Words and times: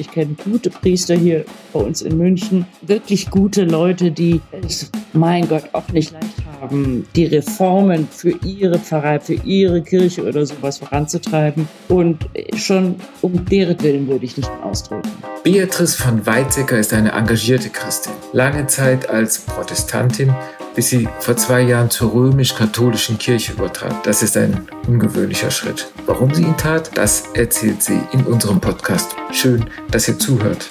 Ich 0.00 0.10
kenne 0.10 0.34
gute 0.42 0.70
Priester 0.70 1.14
hier 1.14 1.44
bei 1.74 1.80
uns 1.80 2.00
in 2.00 2.16
München, 2.16 2.64
wirklich 2.80 3.28
gute 3.28 3.64
Leute, 3.64 4.10
die 4.10 4.40
es, 4.50 4.90
mein 5.12 5.46
Gott, 5.46 5.64
auch 5.74 5.86
nicht 5.88 6.12
leicht 6.12 6.42
haben, 6.58 7.06
die 7.14 7.26
Reformen 7.26 8.08
für 8.10 8.30
ihre 8.42 8.78
Pfarrei, 8.78 9.20
für 9.20 9.34
ihre 9.34 9.82
Kirche 9.82 10.26
oder 10.26 10.46
sowas 10.46 10.78
voranzutreiben. 10.78 11.68
Und 11.88 12.26
schon 12.56 12.94
um 13.20 13.44
deren 13.44 13.78
Willen 13.82 14.08
würde 14.08 14.24
ich 14.24 14.38
nicht 14.38 14.50
ausdrücken. 14.62 15.10
Beatrice 15.44 15.96
von 15.96 16.24
Weizsäcker 16.24 16.78
ist 16.78 16.94
eine 16.94 17.12
engagierte 17.12 17.68
Christin. 17.68 18.14
Lange 18.32 18.66
Zeit 18.68 19.10
als 19.10 19.40
Protestantin 19.40 20.34
bis 20.80 20.88
sie 20.88 21.06
vor 21.18 21.36
zwei 21.36 21.60
Jahren 21.60 21.90
zur 21.90 22.14
römisch-katholischen 22.14 23.18
Kirche 23.18 23.52
übertrat. 23.52 24.06
Das 24.06 24.22
ist 24.22 24.34
ein 24.38 24.66
ungewöhnlicher 24.88 25.50
Schritt. 25.50 25.92
Warum 26.06 26.32
sie 26.32 26.40
ihn 26.40 26.56
tat, 26.56 26.96
das 26.96 27.28
erzählt 27.34 27.82
sie 27.82 28.00
in 28.12 28.24
unserem 28.24 28.62
Podcast. 28.62 29.14
Schön, 29.30 29.66
dass 29.90 30.08
ihr 30.08 30.18
zuhört. 30.18 30.70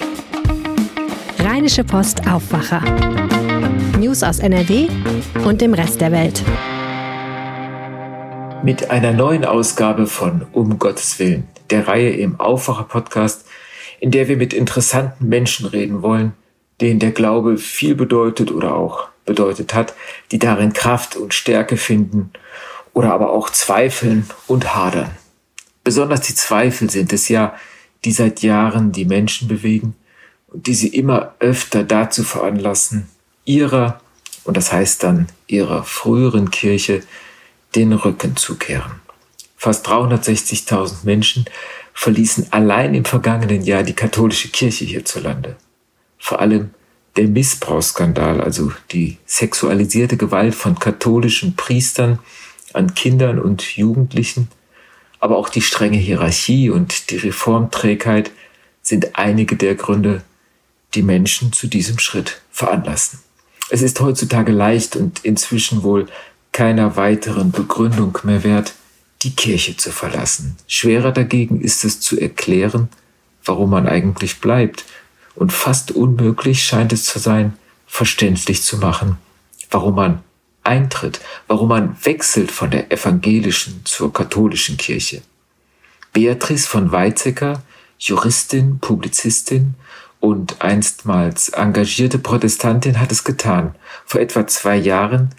Rheinische 1.38 1.84
Post 1.84 2.26
Aufwacher. 2.26 2.82
News 4.00 4.24
aus 4.24 4.40
NRW 4.40 4.88
und 5.44 5.60
dem 5.60 5.74
Rest 5.74 6.00
der 6.00 6.10
Welt. 6.10 6.42
Mit 8.64 8.90
einer 8.90 9.12
neuen 9.12 9.44
Ausgabe 9.44 10.08
von 10.08 10.44
Um 10.50 10.80
Gottes 10.80 11.20
Willen, 11.20 11.46
der 11.70 11.86
Reihe 11.86 12.10
im 12.10 12.40
Aufwacher-Podcast, 12.40 13.46
in 14.00 14.10
der 14.10 14.26
wir 14.26 14.36
mit 14.36 14.54
interessanten 14.54 15.28
Menschen 15.28 15.66
reden 15.66 16.02
wollen, 16.02 16.32
denen 16.80 16.98
der 16.98 17.12
Glaube 17.12 17.58
viel 17.58 17.94
bedeutet 17.94 18.50
oder 18.50 18.74
auch 18.74 19.09
bedeutet 19.30 19.74
hat, 19.74 19.94
die 20.32 20.40
darin 20.40 20.72
Kraft 20.72 21.14
und 21.14 21.34
Stärke 21.34 21.76
finden 21.76 22.32
oder 22.94 23.14
aber 23.14 23.30
auch 23.30 23.48
zweifeln 23.48 24.28
und 24.48 24.74
hadern. 24.74 25.12
Besonders 25.84 26.22
die 26.22 26.34
Zweifel 26.34 26.90
sind 26.90 27.12
es 27.12 27.28
ja, 27.28 27.54
die 28.04 28.10
seit 28.10 28.42
Jahren 28.42 28.90
die 28.90 29.04
Menschen 29.04 29.46
bewegen 29.46 29.94
und 30.48 30.66
die 30.66 30.74
sie 30.74 30.88
immer 30.88 31.36
öfter 31.38 31.84
dazu 31.84 32.24
veranlassen, 32.24 33.08
ihrer, 33.44 34.00
und 34.42 34.56
das 34.56 34.72
heißt 34.72 35.04
dann 35.04 35.28
ihrer 35.46 35.84
früheren 35.84 36.50
Kirche, 36.50 37.04
den 37.76 37.92
Rücken 37.92 38.36
zu 38.36 38.58
kehren. 38.58 39.00
Fast 39.56 39.86
360.000 39.86 41.04
Menschen 41.04 41.44
verließen 41.94 42.48
allein 42.50 42.94
im 42.94 43.04
vergangenen 43.04 43.62
Jahr 43.62 43.84
die 43.84 43.94
katholische 43.94 44.48
Kirche 44.48 44.84
hierzulande. 44.86 45.54
Vor 46.18 46.40
allem 46.40 46.70
der 47.16 47.28
Missbrauchsskandal, 47.28 48.40
also 48.40 48.72
die 48.92 49.18
sexualisierte 49.26 50.16
Gewalt 50.16 50.54
von 50.54 50.78
katholischen 50.78 51.56
Priestern 51.56 52.18
an 52.72 52.94
Kindern 52.94 53.38
und 53.38 53.76
Jugendlichen, 53.76 54.48
aber 55.18 55.36
auch 55.36 55.48
die 55.48 55.62
strenge 55.62 55.98
Hierarchie 55.98 56.70
und 56.70 57.10
die 57.10 57.16
Reformträgheit 57.16 58.30
sind 58.82 59.16
einige 59.16 59.56
der 59.56 59.74
Gründe, 59.74 60.22
die 60.94 61.02
Menschen 61.02 61.52
zu 61.52 61.66
diesem 61.66 61.98
Schritt 61.98 62.40
veranlassen. 62.50 63.20
Es 63.70 63.82
ist 63.82 64.00
heutzutage 64.00 64.52
leicht 64.52 64.96
und 64.96 65.24
inzwischen 65.24 65.82
wohl 65.82 66.06
keiner 66.52 66.96
weiteren 66.96 67.52
Begründung 67.52 68.18
mehr 68.24 68.42
wert, 68.42 68.74
die 69.22 69.36
Kirche 69.36 69.76
zu 69.76 69.92
verlassen. 69.92 70.56
Schwerer 70.66 71.12
dagegen 71.12 71.60
ist 71.60 71.84
es 71.84 72.00
zu 72.00 72.18
erklären, 72.18 72.88
warum 73.44 73.70
man 73.70 73.86
eigentlich 73.86 74.40
bleibt 74.40 74.84
und 75.34 75.52
fast 75.52 75.92
unmöglich 75.92 76.64
scheint 76.64 76.92
es 76.92 77.04
zu 77.04 77.18
sein, 77.18 77.54
verständlich 77.86 78.62
zu 78.62 78.78
machen, 78.78 79.18
warum 79.70 79.94
man 79.94 80.22
eintritt, 80.62 81.20
warum 81.46 81.68
man 81.68 81.96
wechselt 82.04 82.50
von 82.50 82.70
der 82.70 82.92
evangelischen 82.92 83.82
zur 83.84 84.12
katholischen 84.12 84.76
Kirche. 84.76 85.22
Beatrice 86.12 86.66
von 86.66 86.92
Weizsäcker, 86.92 87.62
Juristin, 87.98 88.78
Publizistin 88.78 89.74
und 90.20 90.60
einstmals 90.60 91.48
engagierte 91.50 92.18
Protestantin 92.18 93.00
hat 93.00 93.12
es 93.12 93.24
getan. 93.24 93.74
Vor 94.04 94.20
etwa 94.20 94.46
zwei 94.46 94.76
Jahren 94.76 95.30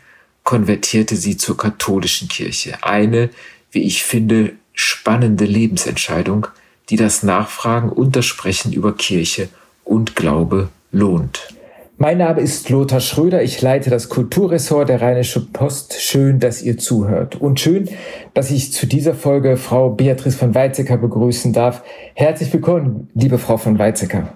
konvertierte 0.44 1.15
sie 1.15 1.38
zur 1.38 1.58
katholischen 1.58 2.27
Kirche. 2.27 2.83
Eine, 2.83 3.30
wie 3.71 3.83
ich 3.83 4.04
finde, 4.04 4.54
spannende 4.73 5.45
Lebensentscheidung, 5.45 6.48
die 6.89 6.95
das 6.95 7.23
Nachfragen 7.23 7.89
und 7.89 8.15
das 8.15 8.26
Sprechen 8.26 8.73
über 8.73 8.95
Kirche 8.95 9.49
und 9.91 10.15
Glaube 10.15 10.69
lohnt. 10.93 11.49
Mein 11.97 12.17
Name 12.17 12.39
ist 12.39 12.69
Lothar 12.69 13.02
Schröder. 13.02 13.43
Ich 13.43 13.61
leite 13.61 13.89
das 13.89 14.07
Kulturressort 14.07 14.87
der 14.87 15.02
Rheinische 15.02 15.45
Post. 15.45 16.02
Schön, 16.02 16.39
dass 16.39 16.63
ihr 16.63 16.77
zuhört. 16.77 17.35
Und 17.35 17.59
schön, 17.59 17.89
dass 18.33 18.52
ich 18.52 18.71
zu 18.71 18.87
dieser 18.87 19.13
Folge 19.13 19.57
Frau 19.57 19.89
Beatrice 19.89 20.37
von 20.37 20.55
Weizsäcker 20.55 20.97
begrüßen 20.97 21.52
darf. 21.52 21.83
Herzlich 22.15 22.52
willkommen, 22.53 23.09
liebe 23.15 23.37
Frau 23.37 23.57
von 23.57 23.77
Weizsäcker. 23.77 24.33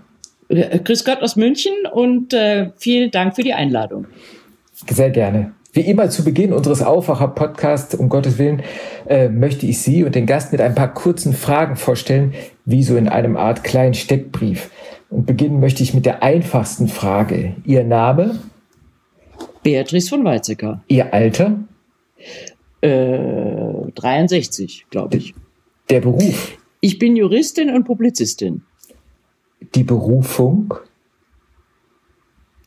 Grüß 0.49 1.05
Gott 1.05 1.21
aus 1.21 1.37
München 1.37 1.73
und 1.91 2.33
äh, 2.33 2.71
vielen 2.75 3.09
Dank 3.09 3.35
für 3.35 3.41
die 3.41 3.53
Einladung. 3.53 4.05
Sehr 4.73 5.09
gerne. 5.09 5.53
Wie 5.71 5.81
immer 5.81 6.09
zu 6.09 6.23
Beginn 6.23 6.53
unseres 6.53 6.81
Aufwacher-Podcasts, 6.83 7.95
um 7.95 8.09
Gottes 8.09 8.37
Willen, 8.37 8.61
äh, 9.07 9.29
möchte 9.29 9.65
ich 9.65 9.81
Sie 9.81 10.03
und 10.03 10.15
den 10.15 10.25
Gast 10.25 10.51
mit 10.51 10.61
ein 10.61 10.75
paar 10.75 10.93
kurzen 10.93 11.33
Fragen 11.33 11.77
vorstellen, 11.77 12.33
wie 12.65 12.83
so 12.83 12.95
in 12.95 13.09
einem 13.09 13.37
Art 13.37 13.63
kleinen 13.63 13.93
Steckbrief. 13.93 14.69
Und 15.15 15.25
beginnen 15.25 15.61
möchte 15.61 15.81
ich 15.81 15.93
mit 15.93 16.05
der 16.05 16.23
einfachsten 16.23 16.89
Frage. 16.89 17.55
Ihr 17.63 17.85
Name? 17.85 18.37
Beatrice 19.63 20.09
von 20.09 20.25
Weizsäcker. 20.25 20.83
Ihr 20.89 21.13
Alter? 21.13 21.57
Äh, 22.81 23.91
63, 23.95 24.87
glaube 24.89 25.15
ich. 25.15 25.33
Der 25.89 26.01
Beruf? 26.01 26.57
Ich 26.81 26.99
bin 26.99 27.15
Juristin 27.15 27.73
und 27.73 27.85
Publizistin. 27.85 28.63
Die 29.73 29.85
Berufung? 29.85 30.73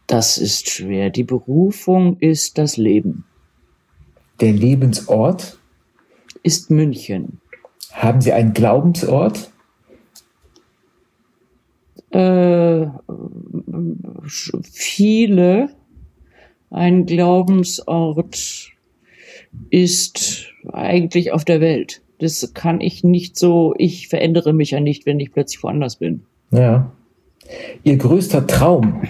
Das 0.06 0.38
ist 0.38 0.70
schwer. 0.70 1.10
Die 1.10 1.24
Berufung 1.24 2.16
ist 2.18 2.56
das 2.56 2.78
Leben. 2.78 3.26
Der 4.40 4.52
Lebensort? 4.52 5.58
Ist 6.42 6.70
München. 6.70 7.42
Haben 7.92 8.22
Sie 8.22 8.32
einen 8.32 8.54
Glaubensort? 8.54 9.52
Äh, 12.10 12.86
viele. 14.62 15.70
Ein 16.70 17.06
Glaubensort 17.06 18.70
ist 19.70 20.52
eigentlich 20.72 21.32
auf 21.32 21.44
der 21.44 21.60
Welt. 21.60 22.02
Das 22.18 22.52
kann 22.52 22.80
ich 22.80 23.04
nicht 23.04 23.38
so, 23.38 23.74
ich 23.78 24.08
verändere 24.08 24.52
mich 24.52 24.72
ja 24.72 24.80
nicht, 24.80 25.06
wenn 25.06 25.20
ich 25.20 25.32
plötzlich 25.32 25.62
woanders 25.62 25.96
bin. 25.96 26.24
Ja. 26.50 26.92
Ihr 27.84 27.96
größter 27.96 28.46
Traum? 28.46 29.02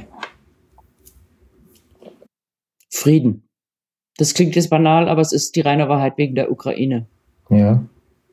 Frieden. 2.91 3.43
Das 4.19 4.35
klingt 4.35 4.57
jetzt 4.57 4.71
banal, 4.71 5.09
aber 5.09 5.21
es 5.21 5.33
ist 5.33 5.57
die 5.57 5.61
reine 5.61 5.89
Wahrheit 5.89 6.19
wegen 6.19 6.35
der 6.35 6.51
Ukraine. 6.51 7.07
Ja. 7.51 7.85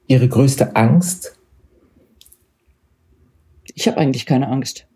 Ihre 0.08 0.28
größte 0.28 0.76
Angst? 0.76 1.38
Ich 3.76 3.88
habe 3.88 3.98
eigentlich 3.98 4.26
keine 4.26 4.48
Angst. 4.48 4.88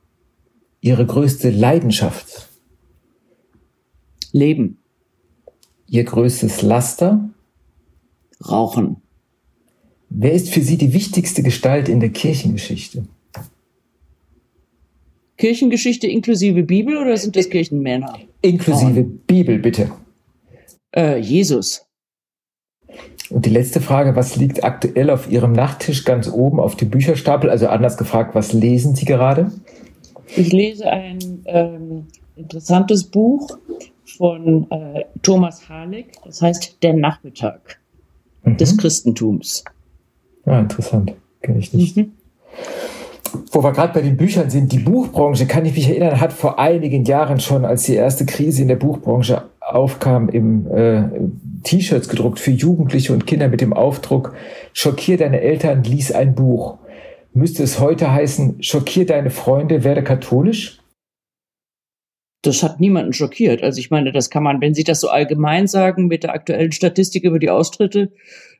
Ihre 0.81 1.05
größte 1.05 1.49
Leidenschaft? 1.49 2.47
Leben. 4.31 4.77
Ihr 5.87 6.05
größtes 6.05 6.61
Laster? 6.61 7.29
Rauchen. 8.47 8.97
Wer 10.09 10.33
ist 10.33 10.49
für 10.49 10.61
Sie 10.61 10.77
die 10.77 10.93
wichtigste 10.93 11.43
Gestalt 11.43 11.89
in 11.89 11.99
der 11.99 12.09
Kirchengeschichte? 12.09 13.05
Kirchengeschichte 15.37 16.07
inklusive 16.07 16.63
Bibel 16.63 16.97
oder 16.97 17.15
sind 17.17 17.35
das 17.35 17.49
Kirchenmänner? 17.49 18.19
Inklusive. 18.41 19.03
Bibel, 19.03 19.59
bitte. 19.59 19.91
Äh, 20.95 21.19
Jesus. 21.19 21.85
Und 23.29 23.45
die 23.45 23.51
letzte 23.51 23.79
Frage, 23.79 24.15
was 24.15 24.35
liegt 24.35 24.63
aktuell 24.63 25.09
auf 25.09 25.29
Ihrem 25.29 25.51
Nachttisch 25.51 26.03
ganz 26.03 26.29
oben 26.29 26.59
auf 26.59 26.75
dem 26.75 26.89
Bücherstapel? 26.89 27.49
Also 27.49 27.67
anders 27.67 27.97
gefragt, 27.97 28.33
was 28.33 28.53
lesen 28.53 28.95
Sie 28.95 29.05
gerade? 29.05 29.51
Ich 30.35 30.51
lese 30.51 30.87
ein 30.89 31.19
ähm, 31.45 32.07
interessantes 32.35 33.03
Buch 33.03 33.57
von 34.17 34.69
äh, 34.71 35.05
Thomas 35.21 35.69
Halleck, 35.69 36.07
das 36.25 36.41
heißt 36.41 36.77
Der 36.81 36.93
Nachmittag 36.93 37.79
mhm. 38.43 38.57
des 38.57 38.77
Christentums. 38.77 39.63
Ja, 40.45 40.59
interessant. 40.59 41.13
Kenne 41.41 41.59
ich 41.59 41.73
nicht. 41.73 41.97
Mhm. 41.97 42.13
Wo 43.51 43.63
wir 43.63 43.71
gerade 43.73 43.93
bei 43.93 44.01
den 44.01 44.17
Büchern 44.17 44.49
sind, 44.49 44.71
die 44.71 44.79
Buchbranche, 44.79 45.45
kann 45.45 45.65
ich 45.65 45.75
mich 45.75 45.87
erinnern, 45.87 46.19
hat 46.19 46.33
vor 46.33 46.57
einigen 46.57 47.05
Jahren 47.05 47.39
schon, 47.39 47.63
als 47.63 47.83
die 47.83 47.93
erste 47.93 48.25
Krise 48.25 48.63
in 48.63 48.67
der 48.67 48.75
Buchbranche 48.75 49.43
aufkam, 49.73 50.29
im 50.29 50.67
äh, 50.71 51.03
T-Shirts 51.63 52.09
gedruckt 52.09 52.39
für 52.39 52.51
Jugendliche 52.51 53.13
und 53.13 53.27
Kinder 53.27 53.47
mit 53.47 53.61
dem 53.61 53.73
Aufdruck, 53.73 54.35
schockier 54.73 55.17
deine 55.17 55.41
Eltern, 55.41 55.83
lies 55.83 56.11
ein 56.11 56.35
Buch. 56.35 56.77
Müsste 57.33 57.63
es 57.63 57.79
heute 57.79 58.11
heißen, 58.11 58.63
schockier 58.63 59.05
deine 59.05 59.29
Freunde, 59.29 59.83
werde 59.83 60.03
katholisch? 60.03 60.79
Das 62.41 62.63
hat 62.63 62.79
niemanden 62.79 63.13
schockiert. 63.13 63.63
Also 63.63 63.79
ich 63.79 63.91
meine, 63.91 64.11
das 64.11 64.29
kann 64.29 64.43
man, 64.43 64.61
wenn 64.61 64.73
Sie 64.73 64.83
das 64.83 65.01
so 65.01 65.09
allgemein 65.09 65.67
sagen 65.67 66.07
mit 66.07 66.23
der 66.23 66.33
aktuellen 66.33 66.71
Statistik 66.71 67.23
über 67.23 67.37
die 67.37 67.49
Austritte, 67.49 68.13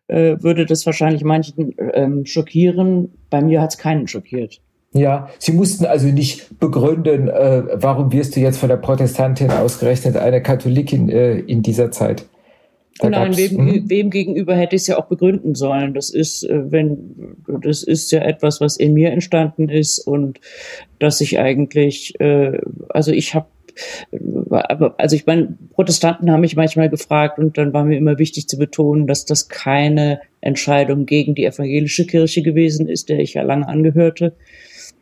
äh, 0.08 0.36
würde 0.42 0.66
das 0.66 0.86
wahrscheinlich 0.86 1.24
manchen 1.24 1.76
ähm, 1.94 2.26
schockieren. 2.26 3.14
Bei 3.30 3.42
mir 3.42 3.62
hat 3.62 3.72
es 3.72 3.78
keinen 3.78 4.08
schockiert. 4.08 4.62
Ja, 4.92 5.30
Sie 5.38 5.52
mussten 5.52 5.86
also 5.86 6.08
nicht 6.08 6.60
begründen, 6.60 7.28
äh, 7.28 7.64
warum 7.74 8.12
wirst 8.12 8.36
du 8.36 8.40
jetzt 8.40 8.58
von 8.58 8.70
der 8.70 8.78
Protestantin 8.78 9.52
ausgerechnet 9.52 10.18
eine 10.18 10.42
Katholikin 10.42 11.10
äh, 11.10 11.40
in 11.40 11.62
dieser 11.62 11.92
Zeit. 11.92 12.26
Da 12.98 13.10
Nein, 13.10 13.38
wem, 13.38 13.58
hm? 13.58 13.90
wem, 13.90 14.10
gegenüber 14.10 14.56
hätte 14.56 14.76
ich 14.76 14.82
es 14.82 14.88
ja 14.88 14.98
auch 14.98 15.06
begründen 15.06 15.56
sollen. 15.56 15.94
Das 15.94 16.10
ist, 16.10 16.44
äh, 16.44 16.72
wenn, 16.72 17.36
das 17.62 17.84
ist 17.84 18.12
ja 18.12 18.22
etwas, 18.22 18.62
was 18.62 18.78
in 18.78 18.94
mir 18.94 19.12
entstanden 19.12 19.70
ist 19.70 20.00
und 20.00 20.40
dass 20.98 21.22
ich 21.22 21.40
eigentlich, 21.40 22.20
äh, 22.20 22.60
also 22.90 23.12
ich 23.12 23.36
habe 23.36 23.48
also 24.98 25.16
ich 25.16 25.26
meine, 25.26 25.56
Protestanten 25.74 26.30
haben 26.30 26.42
mich 26.42 26.58
manchmal 26.58 26.90
gefragt 26.90 27.40
und 27.40 27.58
dann 27.58 27.72
war 27.72 27.86
mir 27.86 27.98
immer 27.98 28.20
wichtig 28.20 28.50
zu 28.50 28.58
betonen, 28.58 29.08
dass 29.08 29.24
das 29.24 29.48
keine 29.48 30.20
Entscheidung 30.42 31.06
gegen 31.06 31.34
die 31.34 31.46
evangelische 31.46 32.06
Kirche 32.06 32.42
gewesen 32.42 32.90
ist, 32.90 33.08
der 33.08 33.20
ich 33.20 33.36
ja 33.36 33.44
lange 33.44 33.68
angehörte. 33.68 34.34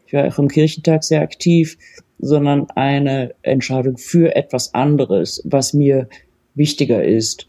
Ich 0.08 0.14
war 0.14 0.26
auch 0.26 0.40
im 0.40 0.48
Kirchentag 0.48 1.04
sehr 1.04 1.22
aktiv, 1.22 1.78
sondern 2.18 2.70
eine 2.72 3.36
Entscheidung 3.42 3.98
für 3.98 4.36
etwas 4.36 4.74
anderes, 4.74 5.42
was 5.46 5.74
mir 5.74 6.08
wichtiger 6.56 7.04
ist. 7.04 7.48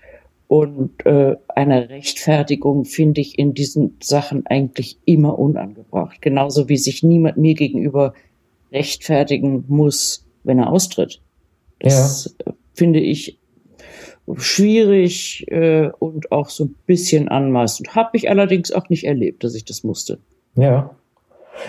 Und 0.48 1.04
äh, 1.06 1.36
eine 1.48 1.88
Rechtfertigung 1.88 2.84
finde 2.84 3.20
ich 3.20 3.38
in 3.38 3.54
diesen 3.54 3.96
Sachen 4.02 4.46
eigentlich 4.46 4.98
immer 5.04 5.38
unangebracht. 5.38 6.20
Genauso 6.20 6.68
wie 6.68 6.78
sich 6.78 7.02
niemand 7.02 7.36
mir 7.36 7.54
gegenüber 7.54 8.14
rechtfertigen 8.72 9.64
muss, 9.68 10.26
wenn 10.44 10.58
er 10.58 10.72
austritt. 10.72 11.20
Das 11.80 12.34
ja. 12.44 12.54
finde 12.74 13.00
ich 13.00 13.38
schwierig 14.36 15.46
äh, 15.48 15.90
und 15.98 16.32
auch 16.32 16.48
so 16.48 16.64
ein 16.64 16.74
bisschen 16.86 17.28
anmaßend. 17.28 17.94
Habe 17.94 18.16
ich 18.16 18.30
allerdings 18.30 18.72
auch 18.72 18.88
nicht 18.88 19.04
erlebt, 19.04 19.44
dass 19.44 19.54
ich 19.54 19.64
das 19.64 19.84
musste. 19.84 20.18
Ja. 20.56 20.97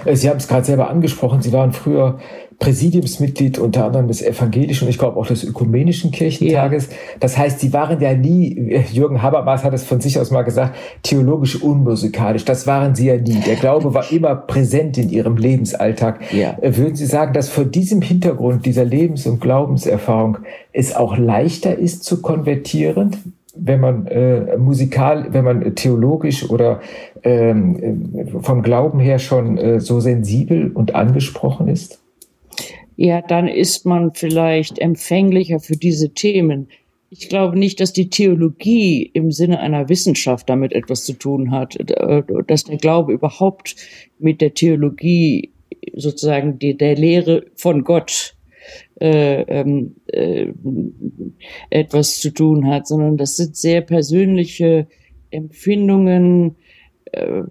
Äh, 0.06 0.16
Sie 0.16 0.30
haben 0.30 0.38
es 0.38 0.48
gerade 0.48 0.66
selber 0.66 0.90
angesprochen, 0.90 1.42
Sie 1.42 1.54
waren 1.54 1.74
früher 1.74 2.20
Präsidiumsmitglied 2.60 3.58
unter 3.58 3.86
anderem 3.86 4.10
des 4.10 4.22
evangelischen 4.22 4.86
und 4.86 4.90
ich 4.90 4.98
glaube 4.98 5.18
auch 5.18 5.26
des 5.26 5.46
ökumenischen 5.46 6.12
Kirchentages. 6.12 6.88
Ja. 6.88 6.96
Das 7.22 7.38
heißt, 7.38 7.62
Sie 7.62 7.72
waren 7.72 8.02
ja 8.02 8.14
nie, 8.14 8.72
äh, 8.72 8.84
Jürgen 8.92 9.22
Habermas 9.22 9.64
hat 9.64 9.74
es 9.74 9.84
von 9.86 10.02
sich 10.02 10.20
aus 10.20 10.30
mal 10.30 10.44
gesagt, 10.44 10.76
theologisch 11.02 11.62
unmusikalisch. 11.62 12.44
Das 12.44 12.68
waren 12.68 12.96
Sie 12.96 13.08
ja 13.08 13.16
nie. 13.16 13.40
Der 13.46 13.56
Glaube 13.56 13.94
war 13.94 14.12
immer 14.12 14.36
präsent 14.36 14.98
in 14.98 15.10
Ihrem 15.10 15.38
Lebensalltag. 15.38 16.20
Ja. 16.34 16.58
Äh, 16.62 16.76
würden 16.76 16.96
Sie 16.96 17.06
sagen, 17.06 17.34
dass 17.34 17.48
vor 17.48 17.64
diesem 17.64 18.02
Hintergrund 18.02 18.66
dieser 18.66 18.84
Lebens- 18.84 19.26
und 19.26 19.40
Glaubenserfahrung 19.40 20.40
es 20.74 20.96
auch 20.96 21.18
leichter 21.18 21.78
ist 21.78 22.04
zu 22.04 22.22
konvertieren? 22.22 23.36
Wenn 23.56 23.80
man 23.80 24.08
äh, 24.08 24.58
musikal, 24.58 25.28
wenn 25.32 25.44
man 25.44 25.76
theologisch 25.76 26.50
oder 26.50 26.82
ähm, 27.24 28.42
vom 28.42 28.62
Glauben 28.62 29.00
her 29.00 29.20
schon 29.20 29.58
äh, 29.58 29.80
so 29.80 30.00
sensibel 30.00 30.72
und 30.72 30.96
angesprochen 30.96 31.68
ist? 31.68 32.02
Ja, 32.96 33.22
dann 33.22 33.48
ist 33.48 33.86
man 33.86 34.14
vielleicht 34.14 34.80
empfänglicher 34.80 35.60
für 35.60 35.78
diese 35.78 36.14
Themen. 36.14 36.68
Ich 37.10 37.30
glaube 37.30 37.58
nicht, 37.58 37.80
dass 37.80 37.94
die 37.94 38.10
Theologie 38.10 39.10
im 39.14 39.32
Sinne 39.32 39.60
einer 39.60 39.90
Wissenschaft 39.90 40.50
damit 40.50 40.74
etwas 40.74 41.06
zu 41.06 41.14
tun 41.14 41.52
hat, 41.52 41.76
äh, 41.78 42.24
dass 42.46 42.66
der 42.66 42.78
Glaube 42.78 43.14
überhaupt 43.14 43.76
mit 44.20 44.42
der 44.42 44.54
Theologie 44.54 45.52
sozusagen 45.96 46.60
die, 46.60 46.78
der 46.78 46.96
Lehre 46.96 47.46
von 47.56 47.84
Gott 47.84 48.36
äh, 49.00 49.42
ähm, 49.42 49.96
äh, 50.08 50.48
etwas 51.70 52.20
zu 52.20 52.32
tun 52.32 52.68
hat, 52.68 52.88
sondern 52.88 53.18
das 53.18 53.38
sind 53.38 53.56
sehr 53.56 53.82
persönliche 53.82 54.88
Empfindungen, 55.32 56.56
äh, 57.12 57.44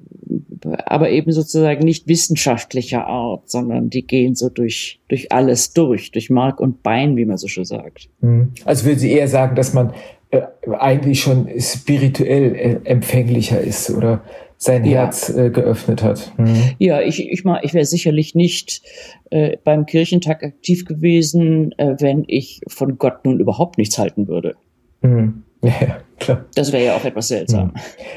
aber 0.85 1.11
eben 1.11 1.33
sozusagen 1.33 1.85
nicht 1.85 2.09
wissenschaftlicher 2.09 3.07
Art, 3.07 3.49
sondern 3.49 3.91
die 3.91 4.07
gehen 4.07 4.35
so 4.35 4.49
durch, 4.49 5.01
durch 5.09 5.33
alles 5.33 5.73
durch, 5.73 6.11
durch 6.13 6.31
Mark 6.31 6.61
und 6.61 6.83
Bein, 6.83 7.17
wie 7.17 7.25
man 7.25 7.37
so 7.37 7.49
schön 7.49 7.65
sagt. 7.65 8.09
Mhm. 8.21 8.53
Also 8.65 8.85
würde 8.85 9.01
Sie 9.01 9.13
eher 9.13 9.29
sagen, 9.29 9.57
dass 9.57 9.73
man 9.73 9.93
äh, 10.31 10.43
eigentlich 10.79 11.21
schon 11.21 11.49
spirituell 11.59 12.55
äh, 12.55 12.81
empfänglicher 12.85 13.61
ist 13.61 13.91
oder 13.91 14.23
sein 14.59 14.85
ja. 14.85 15.03
Herz 15.03 15.31
äh, 15.31 15.51
geöffnet 15.51 16.03
hat. 16.03 16.33
Mhm. 16.37 16.75
Ja, 16.79 17.01
ich, 17.01 17.27
ich, 17.31 17.45
mal, 17.45 17.61
ich 17.63 17.75
wäre 17.75 17.85
sicherlich 17.85 18.35
nicht 18.35 18.83
äh, 19.31 19.57
beim 19.63 19.87
Kirchentag 19.87 20.43
aktiv 20.43 20.85
gewesen, 20.85 21.73
äh, 21.79 21.95
wenn 22.01 22.25
ich 22.27 22.61
von 22.67 22.99
Gott 22.99 23.25
nun 23.25 23.41
überhaupt 23.41 23.79
nichts 23.79 23.99
halten 23.99 24.29
würde. 24.29 24.55
Mhm. 25.01 25.45
Ja, 25.63 25.99
klar. 26.19 26.45
Das 26.57 26.73
wäre 26.73 26.85
ja 26.85 26.97
auch 26.97 27.05
etwas 27.05 27.29
seltsam. 27.29 27.73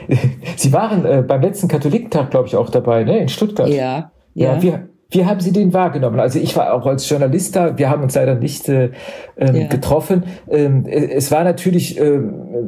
Mhm. 0.08 0.18
Sie 0.56 0.74
waren 0.74 1.06
äh, 1.06 1.22
beim 1.22 1.42
letzten 1.42 1.68
Katholikentag, 1.68 2.32
glaube 2.32 2.48
ich, 2.48 2.56
auch 2.56 2.72
dabei, 2.72 3.04
ne? 3.04 3.20
in 3.20 3.30
Stuttgart. 3.30 3.70
Ja. 3.70 4.12
Ja, 4.34 4.56
ja. 4.56 4.62
Wir, 4.64 4.90
wie 5.12 5.26
haben 5.26 5.42
Sie 5.42 5.52
den 5.52 5.74
wahrgenommen? 5.74 6.20
Also 6.20 6.40
ich 6.40 6.56
war 6.56 6.74
auch 6.74 6.86
als 6.86 7.08
Journalist 7.08 7.56
da, 7.56 7.78
wir 7.78 7.90
haben 7.90 8.02
uns 8.02 8.16
leider 8.16 8.36
nicht 8.36 8.70
äh, 8.70 8.92
ähm, 9.38 9.56
ja. 9.56 9.68
getroffen. 9.68 10.24
Ähm, 10.50 10.86
äh, 10.86 11.12
es 11.12 11.32
war 11.32 11.44
natürlich 11.44 12.00
äh, 12.00 12.20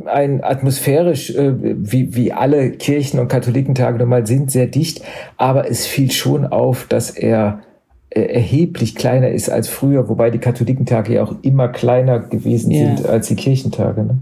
ein 0.06 0.44
atmosphärisch, 0.44 1.34
äh, 1.34 1.54
wie, 1.56 2.16
wie 2.16 2.34
alle 2.34 2.72
Kirchen- 2.72 3.20
und 3.20 3.30
Katholikentage 3.30 3.98
normal 3.98 4.28
sind, 4.28 4.52
sehr 4.52 4.68
dicht, 4.68 5.02
aber 5.38 5.70
es 5.70 5.88
fiel 5.88 6.12
schon 6.12 6.46
auf, 6.46 6.86
dass 6.88 7.12
er 7.12 7.62
äh, 8.10 8.22
erheblich 8.22 8.96
kleiner 8.96 9.30
ist 9.30 9.50
als 9.50 9.70
früher, 9.70 10.10
wobei 10.10 10.30
die 10.30 10.40
Katholikentage 10.40 11.14
ja 11.14 11.24
auch 11.24 11.36
immer 11.44 11.70
kleiner 11.70 12.20
gewesen 12.20 12.72
ja. 12.72 12.98
sind 12.98 13.08
als 13.08 13.30
die 13.30 13.36
Kirchentage. 13.36 14.04
Ne? 14.04 14.18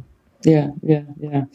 Ja, 0.45 0.73
ja, 0.83 1.01
ja. 1.19 1.47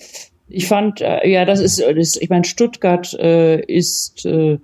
Ich 0.49 0.69
fand, 0.69 1.01
ja, 1.01 1.45
das 1.45 1.59
ist, 1.59 1.81
das, 1.81 2.17
ich 2.17 2.31
meine, 2.31 2.45
Stuttgart 2.45 3.13
äh, 3.15 3.61
ist 3.63 4.25
äh, 4.27 4.59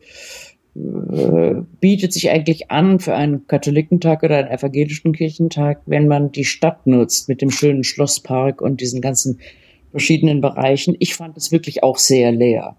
äh, 0.74 1.54
bietet 1.80 2.12
sich 2.12 2.30
eigentlich 2.30 2.70
an 2.70 2.98
für 2.98 3.14
einen 3.14 3.46
Katholikentag 3.46 4.22
oder 4.22 4.38
einen 4.38 4.48
evangelischen 4.48 5.12
Kirchentag, 5.12 5.82
wenn 5.86 6.08
man 6.08 6.32
die 6.32 6.44
Stadt 6.44 6.86
nutzt 6.86 7.28
mit 7.28 7.42
dem 7.42 7.50
schönen 7.50 7.84
Schlosspark 7.84 8.62
und 8.62 8.80
diesen 8.80 9.00
ganzen 9.00 9.40
verschiedenen 9.90 10.40
Bereichen. 10.40 10.96
Ich 10.98 11.14
fand 11.14 11.36
es 11.36 11.52
wirklich 11.52 11.82
auch 11.82 11.98
sehr 11.98 12.32
leer. 12.32 12.76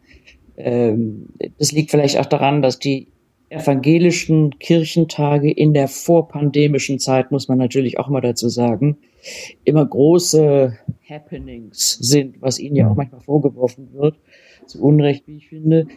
Ähm, 0.57 1.28
das 1.60 1.72
liegt 1.72 1.92
vielleicht 1.92 2.18
auch 2.19 2.25
daran, 2.25 2.62
dass 2.62 2.80
die 2.80 3.07
evangelischen 3.50 4.57
Kirchentage 4.57 5.51
in 5.51 5.74
der 5.74 5.88
vorpandemischen 5.88 6.98
Zeit, 6.98 7.31
muss 7.31 7.48
man 7.48 7.60
natürlich 7.60 8.00
auch 8.00 8.10
mal 8.10 8.22
dazu 8.22 8.50
sagen, 8.50 8.98
immer 9.63 9.86
große 9.86 10.78
Happenings 11.07 11.98
sind, 12.01 12.42
was 12.42 12.60
ihnen 12.60 12.75
ja 12.75 12.90
auch 12.90 12.95
manchmal 12.95 13.22
vorgeworfen 13.22 13.94
wird, 13.94 14.16
zu 14.68 14.81
Unrecht, 14.81 15.27
wie 15.27 15.38
ich 15.38 15.50
finde. 15.50 15.88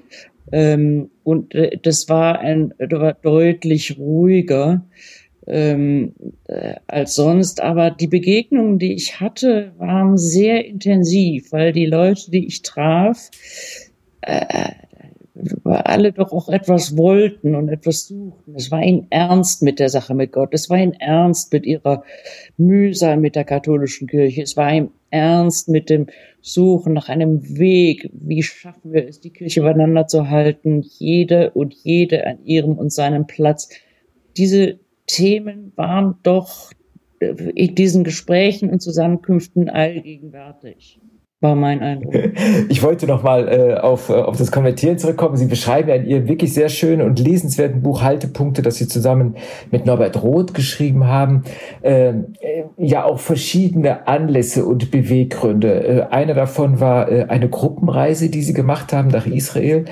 Ähm, 0.52 1.10
und 1.24 1.54
äh, 1.54 1.78
das 1.82 2.08
war 2.08 2.38
ein 2.38 2.72
war 2.78 3.14
deutlich 3.14 3.98
ruhiger 3.98 4.84
ähm, 5.46 6.14
äh, 6.44 6.74
als 6.86 7.14
sonst. 7.14 7.60
Aber 7.60 7.90
die 7.90 8.06
Begegnungen, 8.06 8.78
die 8.78 8.94
ich 8.94 9.20
hatte, 9.20 9.72
waren 9.78 10.16
sehr 10.16 10.64
intensiv, 10.64 11.52
weil 11.52 11.72
die 11.72 11.86
Leute, 11.86 12.30
die 12.30 12.46
ich 12.46 12.62
traf, 12.62 13.30
äh, 14.22 14.70
alle 15.64 16.12
doch 16.12 16.32
auch 16.32 16.48
etwas 16.48 16.96
wollten 16.96 17.54
und 17.54 17.68
etwas 17.68 18.06
suchten. 18.06 18.54
Es 18.54 18.70
war 18.70 18.82
ihnen 18.82 19.06
ernst 19.10 19.62
mit 19.62 19.78
der 19.78 19.88
Sache 19.88 20.14
mit 20.14 20.32
Gott. 20.32 20.50
Es 20.52 20.70
war 20.70 20.78
ihnen 20.78 20.94
ernst 20.94 21.52
mit 21.52 21.66
ihrer 21.66 22.04
Mühsal 22.56 23.16
mit 23.16 23.36
der 23.36 23.44
katholischen 23.44 24.08
Kirche. 24.08 24.42
Es 24.42 24.56
war 24.56 24.72
ihm 24.72 24.90
ernst 25.10 25.68
mit 25.68 25.90
dem 25.90 26.06
Suchen 26.40 26.92
nach 26.94 27.08
einem 27.08 27.58
Weg. 27.58 28.10
Wie 28.12 28.42
schaffen 28.42 28.92
wir 28.92 29.08
es, 29.08 29.20
die 29.20 29.30
Kirche 29.30 29.62
beieinander 29.62 30.06
zu 30.06 30.30
halten? 30.30 30.82
Jede 30.82 31.50
und 31.50 31.74
jede 31.74 32.26
an 32.26 32.44
ihrem 32.44 32.78
und 32.78 32.92
seinem 32.92 33.26
Platz. 33.26 33.68
Diese 34.36 34.78
Themen 35.06 35.72
waren 35.76 36.16
doch 36.22 36.72
in 37.20 37.74
diesen 37.74 38.04
Gesprächen 38.04 38.70
und 38.70 38.80
Zusammenkünften 38.80 39.68
allgegenwärtig 39.68 41.00
war 41.48 41.56
mein 41.56 41.80
Eindruck. 41.80 42.14
Ich 42.68 42.82
wollte 42.82 43.06
noch 43.06 43.22
mal 43.22 43.48
äh, 43.48 43.74
auf, 43.74 44.08
äh, 44.08 44.14
auf 44.14 44.36
das 44.36 44.50
Konvertieren 44.50 44.98
zurückkommen. 44.98 45.36
Sie 45.36 45.46
beschreiben 45.46 45.88
ja 45.88 45.94
in 45.94 46.06
Ihrem 46.06 46.28
wirklich 46.28 46.52
sehr 46.52 46.68
schönen 46.68 47.02
und 47.02 47.18
lesenswerten 47.18 47.82
Buch 47.82 48.02
Haltepunkte, 48.02 48.62
das 48.62 48.76
Sie 48.76 48.88
zusammen 48.88 49.36
mit 49.70 49.86
Norbert 49.86 50.22
Roth 50.22 50.54
geschrieben 50.54 51.06
haben, 51.06 51.42
ähm, 51.82 52.34
äh, 52.40 52.64
ja 52.78 53.04
auch 53.04 53.20
verschiedene 53.20 54.06
Anlässe 54.06 54.64
und 54.64 54.90
Beweggründe. 54.90 55.84
Äh, 55.84 56.02
einer 56.10 56.34
davon 56.34 56.80
war 56.80 57.10
äh, 57.10 57.24
eine 57.28 57.48
Gruppenreise, 57.48 58.28
die 58.28 58.42
Sie 58.42 58.52
gemacht 58.52 58.92
haben 58.92 59.08
nach 59.08 59.26
Israel. 59.26 59.84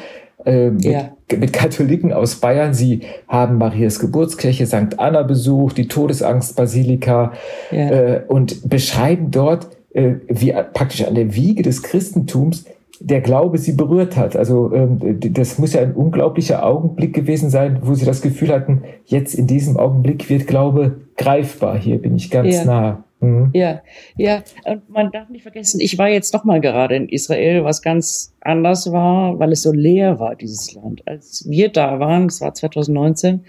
Äh, 0.44 0.70
mit, 0.70 0.84
ja. 0.84 1.10
mit 1.38 1.52
Katholiken 1.54 2.12
aus 2.12 2.36
Bayern. 2.36 2.74
Sie 2.74 3.00
haben 3.28 3.56
Marias 3.56 3.98
Geburtskirche 3.98 4.66
St. 4.66 4.98
Anna 4.98 5.22
besucht, 5.22 5.78
die 5.78 5.88
Todesangstbasilika 5.88 7.32
ja. 7.70 7.90
äh, 7.90 8.22
und 8.28 8.68
beschreiben 8.68 9.30
dort 9.30 9.68
äh, 9.94 10.16
wie 10.28 10.52
praktisch 10.72 11.04
an 11.04 11.14
der 11.14 11.34
Wiege 11.34 11.62
des 11.62 11.82
Christentums 11.82 12.66
der 13.00 13.20
Glaube 13.20 13.58
sie 13.58 13.72
berührt 13.72 14.16
hat. 14.16 14.36
Also 14.36 14.72
ähm, 14.72 15.18
das 15.20 15.58
muss 15.58 15.72
ja 15.72 15.82
ein 15.82 15.94
unglaublicher 15.94 16.64
Augenblick 16.64 17.14
gewesen 17.14 17.50
sein, 17.50 17.80
wo 17.82 17.94
sie 17.94 18.06
das 18.06 18.22
Gefühl 18.22 18.50
hatten, 18.50 18.84
jetzt 19.04 19.34
in 19.34 19.46
diesem 19.46 19.76
Augenblick 19.76 20.28
wird 20.30 20.46
Glaube 20.46 21.00
greifbar. 21.16 21.78
Hier 21.78 21.98
bin 21.98 22.16
ich 22.16 22.30
ganz 22.30 22.54
ja. 22.54 22.64
nah. 22.64 23.04
Mhm. 23.20 23.50
Ja, 23.54 23.82
ja, 24.16 24.42
und 24.64 24.88
man 24.90 25.10
darf 25.10 25.28
nicht 25.28 25.42
vergessen, 25.42 25.80
ich 25.80 25.96
war 25.98 26.08
jetzt 26.08 26.34
doch 26.34 26.44
mal 26.44 26.60
gerade 26.60 26.96
in 26.96 27.08
Israel, 27.08 27.64
was 27.64 27.80
ganz 27.80 28.34
anders 28.40 28.92
war, 28.92 29.38
weil 29.38 29.52
es 29.52 29.62
so 29.62 29.72
leer 29.72 30.18
war, 30.20 30.36
dieses 30.36 30.74
Land. 30.74 31.02
Als 31.06 31.48
wir 31.48 31.70
da 31.70 32.00
waren, 32.00 32.26
es 32.26 32.40
war 32.40 32.52
2019, 32.52 33.44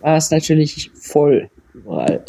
war 0.00 0.16
es 0.16 0.30
natürlich 0.30 0.90
voll 0.94 1.50
überall. 1.74 2.24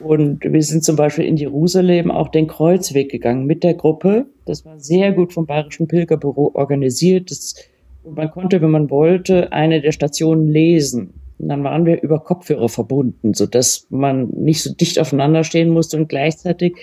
Und 0.00 0.44
wir 0.44 0.62
sind 0.62 0.84
zum 0.84 0.96
Beispiel 0.96 1.24
in 1.24 1.36
Jerusalem 1.36 2.10
auch 2.10 2.28
den 2.28 2.46
Kreuzweg 2.46 3.10
gegangen 3.10 3.46
mit 3.46 3.64
der 3.64 3.74
Gruppe. 3.74 4.26
Das 4.44 4.64
war 4.64 4.78
sehr 4.78 5.12
gut 5.12 5.32
vom 5.32 5.46
Bayerischen 5.46 5.88
Pilgerbüro 5.88 6.52
organisiert. 6.54 7.30
Das, 7.30 7.54
und 8.02 8.16
man 8.16 8.30
konnte, 8.30 8.60
wenn 8.60 8.70
man 8.70 8.90
wollte, 8.90 9.52
eine 9.52 9.80
der 9.80 9.92
Stationen 9.92 10.48
lesen. 10.48 11.14
Und 11.38 11.48
dann 11.48 11.64
waren 11.64 11.86
wir 11.86 12.02
über 12.02 12.20
Kopfhörer 12.20 12.68
verbunden, 12.68 13.34
so 13.34 13.46
dass 13.46 13.86
man 13.90 14.28
nicht 14.30 14.62
so 14.62 14.72
dicht 14.72 14.98
aufeinander 14.98 15.44
stehen 15.44 15.70
musste 15.70 15.96
und 15.96 16.08
gleichzeitig, 16.08 16.76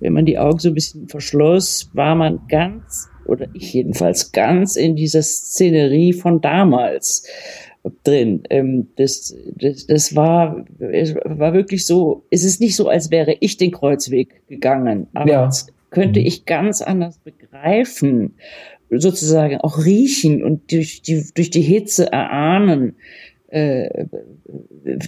wenn 0.00 0.12
man 0.12 0.26
die 0.26 0.38
Augen 0.38 0.58
so 0.58 0.68
ein 0.68 0.74
bisschen 0.74 1.08
verschloss, 1.08 1.90
war 1.92 2.14
man 2.14 2.40
ganz, 2.48 3.08
oder 3.26 3.46
ich 3.54 3.72
jedenfalls, 3.72 4.32
ganz 4.32 4.76
in 4.76 4.96
dieser 4.96 5.22
Szenerie 5.22 6.12
von 6.12 6.40
damals 6.40 7.26
drin. 8.04 8.42
Ähm, 8.50 8.88
das, 8.96 9.36
das, 9.56 9.86
das 9.86 10.14
war, 10.14 10.64
es 10.78 11.14
war 11.14 11.52
wirklich 11.52 11.86
so, 11.86 12.24
es 12.30 12.44
ist 12.44 12.60
nicht 12.60 12.76
so, 12.76 12.88
als 12.88 13.10
wäre 13.10 13.36
ich 13.40 13.56
den 13.56 13.72
Kreuzweg 13.72 14.46
gegangen, 14.48 15.08
aber 15.14 15.30
ja. 15.30 15.44
das 15.46 15.66
könnte 15.90 16.20
mhm. 16.20 16.26
ich 16.26 16.44
ganz 16.44 16.82
anders 16.82 17.18
begreifen, 17.18 18.34
sozusagen 18.90 19.58
auch 19.58 19.84
riechen 19.84 20.44
und 20.44 20.70
durch 20.70 21.02
die, 21.02 21.24
durch 21.34 21.50
die 21.50 21.62
Hitze 21.62 22.12
erahnen, 22.12 22.96
äh, 23.48 24.06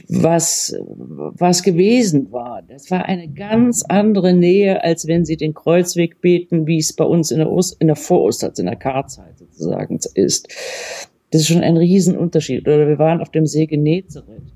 was, 0.09 0.77
was 0.87 1.63
gewesen 1.63 2.31
war. 2.31 2.63
Das 2.63 2.91
war 2.91 3.07
eine 3.07 3.29
ganz 3.29 3.85
andere 3.89 4.35
Nähe, 4.35 4.83
als 4.83 5.07
wenn 5.07 5.25
sie 5.25 5.37
den 5.37 5.55
Kreuzweg 5.55 6.21
beten, 6.21 6.67
wie 6.67 6.79
es 6.79 6.93
bei 6.93 7.05
uns 7.05 7.31
in 7.31 7.39
der, 7.39 7.51
Ost, 7.51 7.77
in 7.81 7.87
der 7.87 7.97
Vorosterzeit, 7.97 8.59
in 8.59 8.67
der 8.67 8.77
Karzeit 8.77 9.39
sozusagen 9.39 9.99
ist. 10.15 10.49
Das 11.35 11.41
ist 11.41 11.49
schon 11.49 11.65
ein 11.65 11.77
Riesenunterschied. 11.77 12.69
Oder 12.69 12.87
wir 12.87 13.01
waren 13.01 13.21
auf 13.21 13.29
dem 13.29 13.45
See 13.45 13.67
Genezareth 13.67 14.53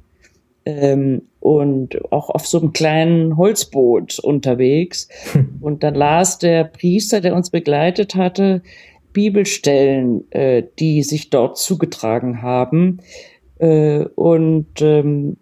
ähm, 0.64 1.22
und 1.40 2.12
auch 2.12 2.30
auf 2.30 2.46
so 2.46 2.60
einem 2.60 2.72
kleinen 2.72 3.36
Holzboot 3.36 4.20
unterwegs. 4.20 5.08
Und 5.60 5.82
dann 5.82 5.96
las 5.96 6.38
der 6.38 6.62
Priester, 6.62 7.20
der 7.20 7.34
uns 7.34 7.50
begleitet 7.50 8.14
hatte, 8.14 8.62
Bibelstellen, 9.12 10.30
äh, 10.30 10.62
die 10.78 11.02
sich 11.02 11.30
dort 11.30 11.58
zugetragen 11.58 12.42
haben 12.42 13.00
äh, 13.58 14.04
und 14.14 14.80
ähm, 14.80 15.36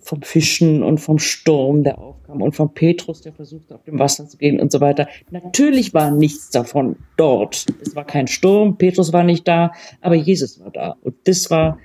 vom 0.00 0.22
Fischen 0.22 0.82
und 0.82 0.98
vom 0.98 1.18
Sturm, 1.18 1.84
der 1.84 1.98
aufkam 1.98 2.42
und 2.42 2.54
vom 2.54 2.74
Petrus, 2.74 3.22
der 3.22 3.32
versuchte, 3.32 3.74
auf 3.74 3.82
dem 3.84 3.98
Wasser 3.98 4.28
zu 4.28 4.36
gehen 4.36 4.60
und 4.60 4.70
so 4.70 4.80
weiter. 4.80 5.08
Natürlich 5.30 5.94
war 5.94 6.10
nichts 6.10 6.50
davon 6.50 6.96
dort. 7.16 7.66
Es 7.80 7.96
war 7.96 8.04
kein 8.04 8.26
Sturm, 8.26 8.76
Petrus 8.76 9.12
war 9.12 9.24
nicht 9.24 9.48
da, 9.48 9.72
aber 10.00 10.14
Jesus 10.14 10.60
war 10.60 10.70
da. 10.70 10.96
Und 11.02 11.14
das 11.24 11.50
war, 11.50 11.78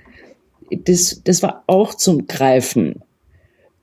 das, 0.70 1.22
das 1.24 1.42
war 1.42 1.64
auch 1.66 1.94
zum 1.94 2.26
Greifen 2.26 3.02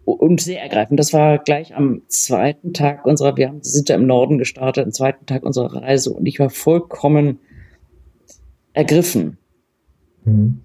und 0.06 0.42
sehr 0.42 0.62
ergreifend. 0.62 1.00
Das 1.00 1.12
war 1.12 1.40
gleich 1.40 1.76
am 1.76 2.04
zweiten 2.08 2.74
Tag 2.74 3.06
unserer, 3.06 3.36
wir 3.36 3.50
haben, 3.50 3.64
sind 3.64 3.90
ja 3.90 3.96
im 3.96 4.06
Norden 4.06 4.38
gestartet, 4.38 4.86
am 4.86 4.92
zweiten 4.92 5.26
Tag 5.26 5.44
unserer 5.44 5.82
Reise 5.82 6.12
und 6.12 6.26
ich 6.28 6.40
war 6.40 6.50
vollkommen 6.50 7.40
ergriffen. 8.74 9.38
Mhm. 10.24 10.62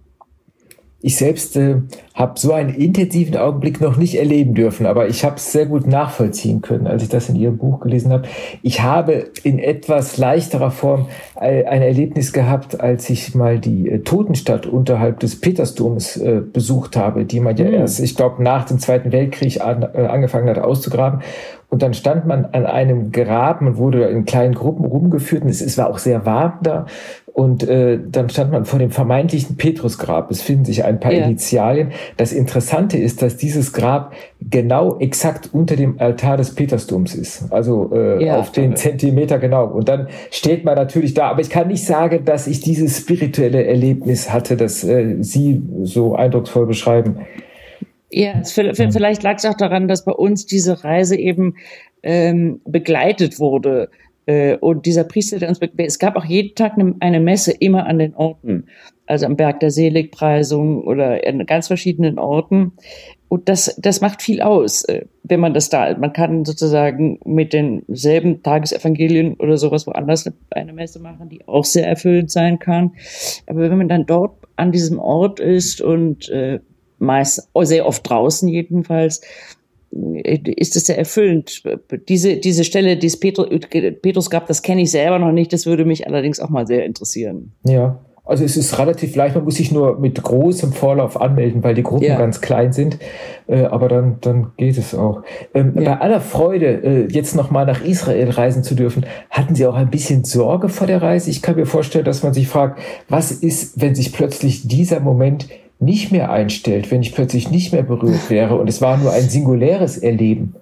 Ich 1.05 1.17
selbst 1.17 1.57
äh, 1.57 1.77
habe 2.15 2.39
so 2.39 2.53
einen 2.53 2.73
intensiven 2.73 3.37
Augenblick 3.37 3.81
noch 3.81 3.97
nicht 3.97 4.15
erleben 4.15 4.55
dürfen, 4.55 4.87
aber 4.87 5.09
ich 5.09 5.25
habe 5.25 5.37
es 5.37 5.51
sehr 5.51 5.67
gut 5.67 5.87
nachvollziehen 5.87 6.63
können, 6.63 6.87
als 6.87 7.03
ich 7.03 7.09
das 7.09 7.29
in 7.29 7.35
Ihrem 7.35 7.59
Buch 7.59 7.81
gelesen 7.81 8.13
habe. 8.13 8.29
Ich 8.63 8.83
habe 8.83 9.31
in 9.43 9.59
etwas 9.59 10.17
leichterer 10.17 10.71
Form 10.71 11.07
ein 11.35 11.83
Erlebnis 11.83 12.33
gehabt, 12.33 12.81
als 12.81 13.11
ich 13.11 13.35
mal 13.35 13.59
die 13.59 13.89
äh, 13.89 13.99
Totenstadt 14.01 14.67
unterhalb 14.67 15.19
des 15.21 15.41
Petersdoms 15.41 16.19
äh, 16.19 16.41
besucht 16.41 16.97
habe, 16.97 17.25
die 17.25 17.41
man 17.41 17.57
ja 17.57 17.67
mhm. 17.67 17.75
erst, 17.75 17.99
ich 17.99 18.15
glaube, 18.15 18.43
nach 18.43 18.65
dem 18.65 18.79
Zweiten 18.79 19.11
Weltkrieg 19.11 19.61
an, 19.61 19.83
äh, 19.83 20.07
angefangen 20.07 20.49
hat 20.49 20.59
auszugraben. 20.59 21.21
Und 21.73 21.81
dann 21.81 21.95
stand 21.95 22.27
man 22.27 22.45
an 22.45 22.67
einem 22.67 23.13
Graben 23.13 23.67
und 23.67 23.79
wurde 23.79 24.05
in 24.05 24.27
kleinen 24.27 24.53
Gruppen 24.53 24.85
rumgeführt. 24.85 25.43
Und 25.43 25.49
es, 25.49 25.63
es 25.63 25.79
war 25.79 25.89
auch 25.89 25.97
sehr 25.97 26.27
warm 26.27 26.59
da. 26.63 26.85
Und 27.33 27.67
äh, 27.67 27.99
dann 27.99 28.29
stand 28.29 28.53
man 28.53 28.67
vor 28.67 28.79
dem 28.79 28.91
vermeintlichen 28.91 29.57
Petrusgrab. 29.57 30.31
Es 30.31 30.43
finden 30.43 30.67
sich 30.67 30.85
ein 30.85 31.01
paar 31.01 31.15
ja. 31.15 31.25
Initialien. 31.25 31.93
Das 32.19 32.35
Interessante 32.35 32.99
ist, 32.99 33.23
dass 33.23 33.39
dieses 33.39 33.73
Grab 33.73 34.13
genau 34.39 34.99
exakt 34.99 35.49
unter 35.55 35.75
dem 35.75 35.99
Altar 35.99 36.37
des 36.37 36.55
Petersdoms 36.55 37.15
ist. 37.15 37.51
Also 37.51 37.91
äh, 37.95 38.23
ja, 38.23 38.37
auf 38.37 38.53
den 38.53 38.77
Zentimeter 38.77 39.39
genau. 39.39 39.67
Und 39.67 39.89
dann 39.89 40.09
steht 40.31 40.67
man 40.67 40.75
natürlich 40.75 41.15
da. 41.15 41.31
Aber 41.31 41.41
ich 41.41 41.49
kann 41.49 41.69
nicht 41.69 41.87
sagen, 41.87 42.27
dass 42.27 42.49
ich 42.49 42.61
dieses 42.61 42.99
spirituelle 42.99 43.65
Erlebnis 43.65 44.31
hatte, 44.31 44.59
das 44.59 44.85
äh, 44.85 45.17
Sie 45.23 45.63
so 45.85 46.15
eindrucksvoll 46.15 46.67
beschreiben. 46.67 47.21
Ja, 48.13 48.43
vielleicht 48.45 49.23
lag 49.23 49.37
es 49.37 49.47
auch 49.47 49.57
daran, 49.57 49.89
dass 49.89 50.05
bei 50.05 50.13
uns 50.13 50.45
diese 50.45 50.85
Reise 50.85 51.17
eben 51.17 51.57
ähm, 52.03 52.61
begleitet 52.65 53.39
wurde 53.41 53.89
äh, 54.27 54.57
und 54.57 54.85
dieser 54.85 55.05
Priester, 55.05 55.39
der 55.39 55.49
uns, 55.49 55.61
es 55.79 55.99
gab 55.99 56.17
auch 56.17 56.25
jeden 56.25 56.55
Tag 56.55 56.75
eine 57.01 57.21
Messe 57.21 57.53
immer 57.53 57.87
an 57.87 57.99
den 57.99 58.15
Orten, 58.15 58.67
also 59.07 59.25
am 59.25 59.37
Berg 59.37 59.61
der 59.61 59.71
Seligpreisung 59.71 60.85
oder 60.85 61.27
in 61.27 61.45
ganz 61.47 61.69
verschiedenen 61.69 62.19
Orten. 62.19 62.73
Und 63.29 63.49
das, 63.49 63.75
das 63.81 64.03
macht 64.03 64.21
viel 64.21 64.43
aus, 64.43 64.85
äh, 64.85 65.07
wenn 65.23 65.41
man 65.41 65.55
das 65.55 65.71
da, 65.71 65.97
man 65.97 66.13
kann 66.13 66.45
sozusagen 66.45 67.19
mit 67.25 67.55
denselben 67.55 68.43
Tagesevangelien 68.43 69.35
oder 69.35 69.57
sowas 69.57 69.87
woanders 69.87 70.31
eine 70.51 70.75
Messe 70.75 71.01
machen, 71.01 71.31
die 71.31 71.49
auch 71.49 71.65
sehr 71.65 71.89
erfüllend 71.89 72.31
sein 72.31 72.59
kann. 72.59 72.93
Aber 73.47 73.61
wenn 73.61 73.79
man 73.79 73.89
dann 73.89 74.05
dort 74.05 74.37
an 74.57 74.71
diesem 74.71 74.99
Ort 74.99 75.41
ist 75.41 75.81
und 75.81 76.29
äh, 76.29 76.61
meist, 77.03 77.51
sehr 77.63 77.87
oft 77.87 78.09
draußen 78.09 78.49
jedenfalls, 78.49 79.21
ist 79.91 80.77
es 80.77 80.87
sehr 80.87 80.99
erfüllend. 80.99 81.63
Diese, 82.09 82.37
diese 82.37 82.65
Stelle, 82.65 82.97
die 82.97 83.09
es 83.09 83.19
Petrus, 83.19 83.49
Petrus 84.01 84.31
gab, 84.31 84.47
das 84.47 84.63
kenne 84.63 84.83
ich 84.83 84.91
selber 84.91 85.19
noch 85.19 85.33
nicht. 85.33 85.53
Das 85.53 85.67
würde 85.67 85.85
mich 85.85 86.07
allerdings 86.07 86.41
auch 86.41 86.49
mal 86.49 86.67
sehr 86.67 86.87
interessieren. 86.87 87.53
Ja. 87.65 88.01
Also 88.25 88.45
es 88.45 88.57
ist 88.57 88.79
relativ 88.79 89.17
leicht, 89.17 89.35
man 89.35 89.43
muss 89.43 89.57
sich 89.57 89.73
nur 89.73 89.99
mit 89.99 90.23
großem 90.23 90.73
Vorlauf 90.73 91.21
anmelden, 91.21 91.65
weil 91.65 91.75
die 91.75 91.83
Gruppen 91.83 92.05
ja. 92.05 92.17
ganz 92.17 92.41
klein 92.41 92.73
sind. 92.73 92.99
Äh, 93.49 93.65
aber 93.65 93.89
dann, 93.89 94.19
dann 94.21 94.53
geht 94.57 94.79
es 94.79 94.95
auch. 94.95 95.23
Ähm, 95.55 95.73
ja. 95.75 95.83
Bei 95.83 96.01
aller 96.01 96.21
Freude, 96.21 96.67
äh, 96.67 97.09
jetzt 97.11 97.35
nochmal 97.35 97.67
nach 97.67 97.85
Israel 97.85 98.31
reisen 98.31 98.63
zu 98.63 98.77
dürfen, 98.77 99.07
hatten 99.29 99.57
Sie 99.57 99.67
auch 99.67 99.75
ein 99.75 99.91
bisschen 99.91 100.23
Sorge 100.23 100.69
vor 100.69 100.87
der 100.87 101.03
Reise? 101.03 101.31
Ich 101.31 101.43
kann 101.43 101.57
mir 101.57 101.67
vorstellen, 101.67 102.05
dass 102.05 102.23
man 102.23 102.33
sich 102.33 102.47
fragt, 102.47 102.79
was 103.09 103.33
ist, 103.33 103.81
wenn 103.81 103.97
sich 103.97 104.13
plötzlich 104.13 104.69
dieser 104.69 105.01
Moment 105.01 105.49
nicht 105.83 106.13
mehr 106.13 106.31
einstellt, 106.31 106.91
wenn 106.91 107.03
ich 107.03 107.15
plötzlich 107.15 107.51
nicht 107.51 107.73
mehr 107.73 107.83
berührt 107.83 108.31
wäre 108.31 108.57
und 108.57 108.69
es 108.69 108.81
war 108.81 108.97
nur 108.97 109.13
ein 109.13 109.29
singuläres 109.29 109.99
Erleben. 109.99 110.55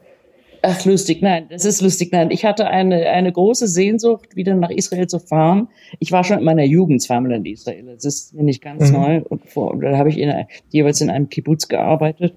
Ach, 0.62 0.85
lustig, 0.85 1.23
nein, 1.23 1.47
das 1.49 1.65
ist 1.65 1.81
lustig, 1.81 2.12
nein. 2.12 2.31
Ich 2.31 2.45
hatte 2.45 2.67
eine, 2.67 3.09
eine 3.09 3.33
große 3.33 3.67
Sehnsucht, 3.67 4.37
wieder 4.37 4.55
nach 4.55 4.71
Israel 4.71 5.07
zu 5.07 5.19
fahren. 5.19 5.69
Ich 6.00 6.12
war 6.12 6.23
schon 6.23 6.39
in 6.39 6.45
meiner 6.45 6.65
Jugend 6.65 7.00
zweimal 7.00 7.33
in 7.33 7.47
Israel. 7.47 7.85
Das 7.95 8.05
ist 8.05 8.35
mir 8.35 8.43
nicht 8.43 8.62
ganz 8.62 8.91
mhm. 8.91 8.97
neu. 8.97 9.23
Und 9.27 9.49
vor, 9.49 9.79
da 9.81 9.97
habe 9.97 10.11
ich 10.11 10.19
in, 10.19 10.33
jeweils 10.69 11.00
in 11.00 11.09
einem 11.09 11.31
Kibbutz 11.31 11.69
gearbeitet. 11.69 12.35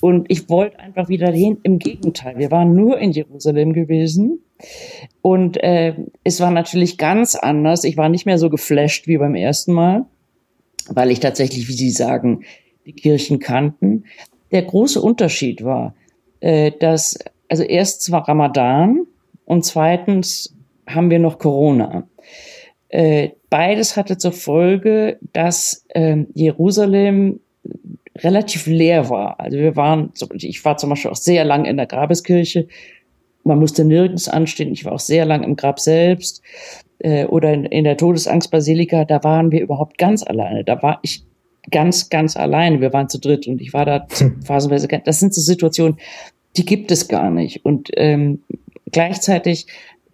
Und 0.00 0.30
ich 0.30 0.48
wollte 0.48 0.78
einfach 0.78 1.08
wieder 1.08 1.32
hin. 1.32 1.58
Im 1.64 1.80
Gegenteil, 1.80 2.38
wir 2.38 2.52
waren 2.52 2.72
nur 2.74 2.98
in 2.98 3.10
Jerusalem 3.10 3.72
gewesen. 3.72 4.44
Und 5.20 5.56
äh, 5.60 5.94
es 6.22 6.40
war 6.40 6.52
natürlich 6.52 6.98
ganz 6.98 7.34
anders. 7.34 7.82
Ich 7.82 7.96
war 7.96 8.08
nicht 8.08 8.26
mehr 8.26 8.38
so 8.38 8.48
geflasht 8.48 9.08
wie 9.08 9.18
beim 9.18 9.34
ersten 9.34 9.72
Mal 9.72 10.06
weil 10.88 11.10
ich 11.10 11.20
tatsächlich, 11.20 11.68
wie 11.68 11.72
Sie 11.72 11.90
sagen, 11.90 12.44
die 12.86 12.92
Kirchen 12.92 13.38
kannten. 13.38 14.04
Der 14.50 14.62
große 14.62 15.00
Unterschied 15.00 15.62
war, 15.62 15.94
äh, 16.40 16.72
dass, 16.72 17.18
also 17.48 17.62
erst 17.62 18.10
war 18.10 18.28
Ramadan 18.28 19.06
und 19.44 19.64
zweitens 19.64 20.54
haben 20.86 21.10
wir 21.10 21.18
noch 21.18 21.38
Corona. 21.38 22.08
Äh, 22.88 23.30
beides 23.50 23.96
hatte 23.96 24.18
zur 24.18 24.32
Folge, 24.32 25.18
dass 25.32 25.84
äh, 25.90 26.24
Jerusalem 26.34 27.40
relativ 28.18 28.66
leer 28.66 29.08
war. 29.08 29.38
Also 29.38 29.58
wir 29.58 29.76
waren, 29.76 30.12
ich 30.34 30.64
war 30.64 30.76
zum 30.76 30.90
Beispiel 30.90 31.10
auch 31.10 31.16
sehr 31.16 31.44
lang 31.44 31.64
in 31.64 31.76
der 31.76 31.86
Grabeskirche. 31.86 32.66
Man 33.50 33.58
musste 33.58 33.84
nirgends 33.84 34.28
anstehen. 34.28 34.72
Ich 34.72 34.84
war 34.84 34.92
auch 34.92 35.00
sehr 35.00 35.24
lang 35.24 35.42
im 35.42 35.56
Grab 35.56 35.80
selbst 35.80 36.40
äh, 37.00 37.24
oder 37.24 37.52
in, 37.52 37.64
in 37.64 37.82
der 37.82 37.96
Todesangstbasilika, 37.96 39.04
da 39.04 39.24
waren 39.24 39.50
wir 39.50 39.60
überhaupt 39.60 39.98
ganz 39.98 40.22
alleine. 40.22 40.62
Da 40.62 40.80
war 40.82 41.00
ich 41.02 41.24
ganz, 41.72 42.10
ganz 42.10 42.36
alleine. 42.36 42.80
Wir 42.80 42.92
waren 42.92 43.08
zu 43.08 43.18
dritt 43.18 43.48
und 43.48 43.60
ich 43.60 43.72
war 43.72 43.84
da 43.84 44.06
hm. 44.18 44.40
phasenweise. 44.44 44.86
Das 45.04 45.18
sind 45.18 45.34
so 45.34 45.40
Situationen, 45.40 45.98
die 46.56 46.64
gibt 46.64 46.92
es 46.92 47.08
gar 47.08 47.30
nicht. 47.30 47.64
Und 47.64 47.90
ähm, 47.96 48.42
gleichzeitig 48.92 49.66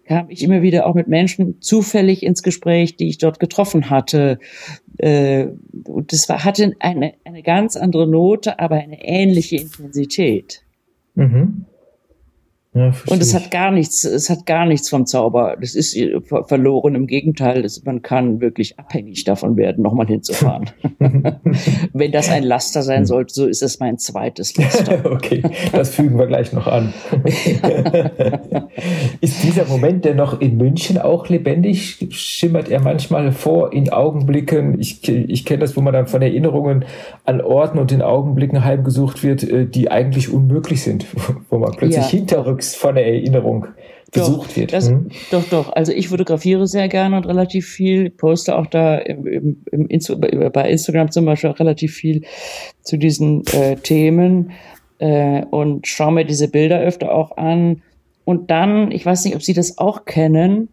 kam 0.07 0.31
ich 0.31 0.41
immer 0.41 0.63
wieder 0.63 0.87
auch 0.87 0.95
mit 0.95 1.07
Menschen 1.07 1.61
zufällig 1.61 2.23
ins 2.23 2.41
Gespräch, 2.41 2.95
die 2.95 3.09
ich 3.09 3.19
dort 3.19 3.39
getroffen 3.39 3.91
hatte. 3.91 4.39
Äh, 4.97 5.47
und 5.83 6.11
das 6.11 6.27
war, 6.27 6.43
hatte 6.43 6.73
eine, 6.79 7.13
eine 7.23 7.43
ganz 7.43 7.75
andere 7.75 8.07
Note, 8.07 8.59
aber 8.59 8.77
eine 8.77 9.03
ähnliche 9.05 9.57
Intensität. 9.57 10.63
Mhm. 11.13 11.65
Ja, 12.77 12.91
und 13.07 13.21
es 13.23 13.33
hat 13.33 13.49
gar 13.49 13.71
nichts, 13.71 14.03
es 14.03 14.29
hat 14.29 14.45
gar 14.45 14.67
nichts 14.67 14.87
vom 14.89 15.07
Zauber. 15.07 15.57
Das 15.59 15.73
ist 15.73 15.97
verloren. 16.45 16.93
Im 16.93 17.07
Gegenteil, 17.07 17.63
das, 17.63 17.83
man 17.85 18.03
kann 18.03 18.39
wirklich 18.39 18.77
abhängig 18.77 19.23
davon 19.23 19.57
werden, 19.57 19.83
nochmal 19.83 20.05
hinzufahren. 20.05 20.69
Wenn 21.93 22.11
das 22.11 22.29
ein 22.29 22.43
Laster 22.43 22.83
sein 22.83 23.07
sollte, 23.07 23.33
so 23.33 23.47
ist 23.47 23.63
es 23.63 23.79
mein 23.79 23.97
zweites 23.97 24.55
Laster. 24.57 24.99
okay, 25.11 25.41
das 25.71 25.95
fügen 25.95 26.19
wir 26.19 26.27
gleich 26.27 26.53
noch 26.53 26.67
an. 26.67 26.93
ist 29.21 29.43
dieser 29.43 29.65
Moment 29.65 30.05
denn 30.05 30.17
noch 30.17 30.39
in 30.39 30.57
München 30.57 30.99
auch 30.99 31.29
lebendig? 31.29 32.07
Schimmert 32.11 32.69
er 32.69 32.81
manchmal 32.81 33.31
vor 33.31 33.73
in 33.73 33.89
Augenblicken? 33.89 34.79
Ich, 34.79 35.07
ich 35.07 35.45
kenne 35.45 35.61
das, 35.61 35.75
wo 35.75 35.81
man 35.81 35.93
dann 35.93 36.05
von 36.05 36.21
Erinnerungen 36.21 36.85
an 37.25 37.41
Orten 37.41 37.79
und 37.79 37.91
in 37.91 38.03
Augenblicken 38.03 38.63
heimgesucht 38.63 39.23
wird, 39.23 39.41
äh, 39.41 39.65
die 39.65 39.89
eigentlich 39.89 40.31
unmöglich 40.31 40.83
sind, 40.83 41.07
wo 41.49 41.57
man 41.57 41.71
plötzlich 41.71 42.05
ja. 42.05 42.09
hinterrücks 42.11 42.66
Von 42.75 42.95
der 42.95 43.05
Erinnerung 43.05 43.67
besucht 44.11 44.55
wird. 44.55 44.73
Das, 44.73 44.89
hm? 44.89 45.09
Doch, 45.31 45.43
doch. 45.49 45.73
Also 45.73 45.91
ich 45.91 46.09
fotografiere 46.09 46.67
sehr 46.67 46.87
gerne 46.87 47.17
und 47.17 47.27
relativ 47.27 47.67
viel, 47.67 48.09
poste 48.09 48.57
auch 48.57 48.67
da 48.67 48.97
im, 48.97 49.27
im, 49.27 49.63
im 49.71 49.87
Insta 49.87 50.15
bei 50.15 50.69
Instagram 50.69 51.11
zum 51.11 51.25
Beispiel 51.25 51.49
auch 51.49 51.59
relativ 51.59 51.93
viel 51.93 52.23
zu 52.81 52.97
diesen 52.97 53.45
äh, 53.47 53.75
Themen 53.75 54.51
äh, 54.99 55.43
und 55.45 55.87
schaue 55.87 56.13
mir 56.13 56.25
diese 56.25 56.47
Bilder 56.49 56.79
öfter 56.79 57.13
auch 57.13 57.37
an. 57.37 57.81
Und 58.23 58.49
dann, 58.49 58.91
ich 58.91 59.05
weiß 59.05 59.25
nicht, 59.25 59.35
ob 59.35 59.43
Sie 59.43 59.53
das 59.53 59.77
auch 59.77 60.05
kennen, 60.05 60.69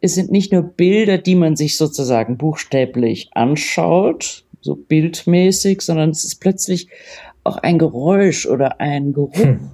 es 0.00 0.14
sind 0.14 0.30
nicht 0.30 0.52
nur 0.52 0.62
Bilder, 0.62 1.16
die 1.16 1.34
man 1.34 1.56
sich 1.56 1.78
sozusagen 1.78 2.36
buchstäblich 2.36 3.30
anschaut, 3.32 4.44
so 4.60 4.76
bildmäßig, 4.76 5.80
sondern 5.80 6.10
es 6.10 6.24
ist 6.24 6.40
plötzlich 6.40 6.88
auch 7.42 7.56
ein 7.56 7.78
Geräusch 7.78 8.46
oder 8.46 8.80
ein 8.80 9.14
Geruch. 9.14 9.36
Hm 9.36 9.70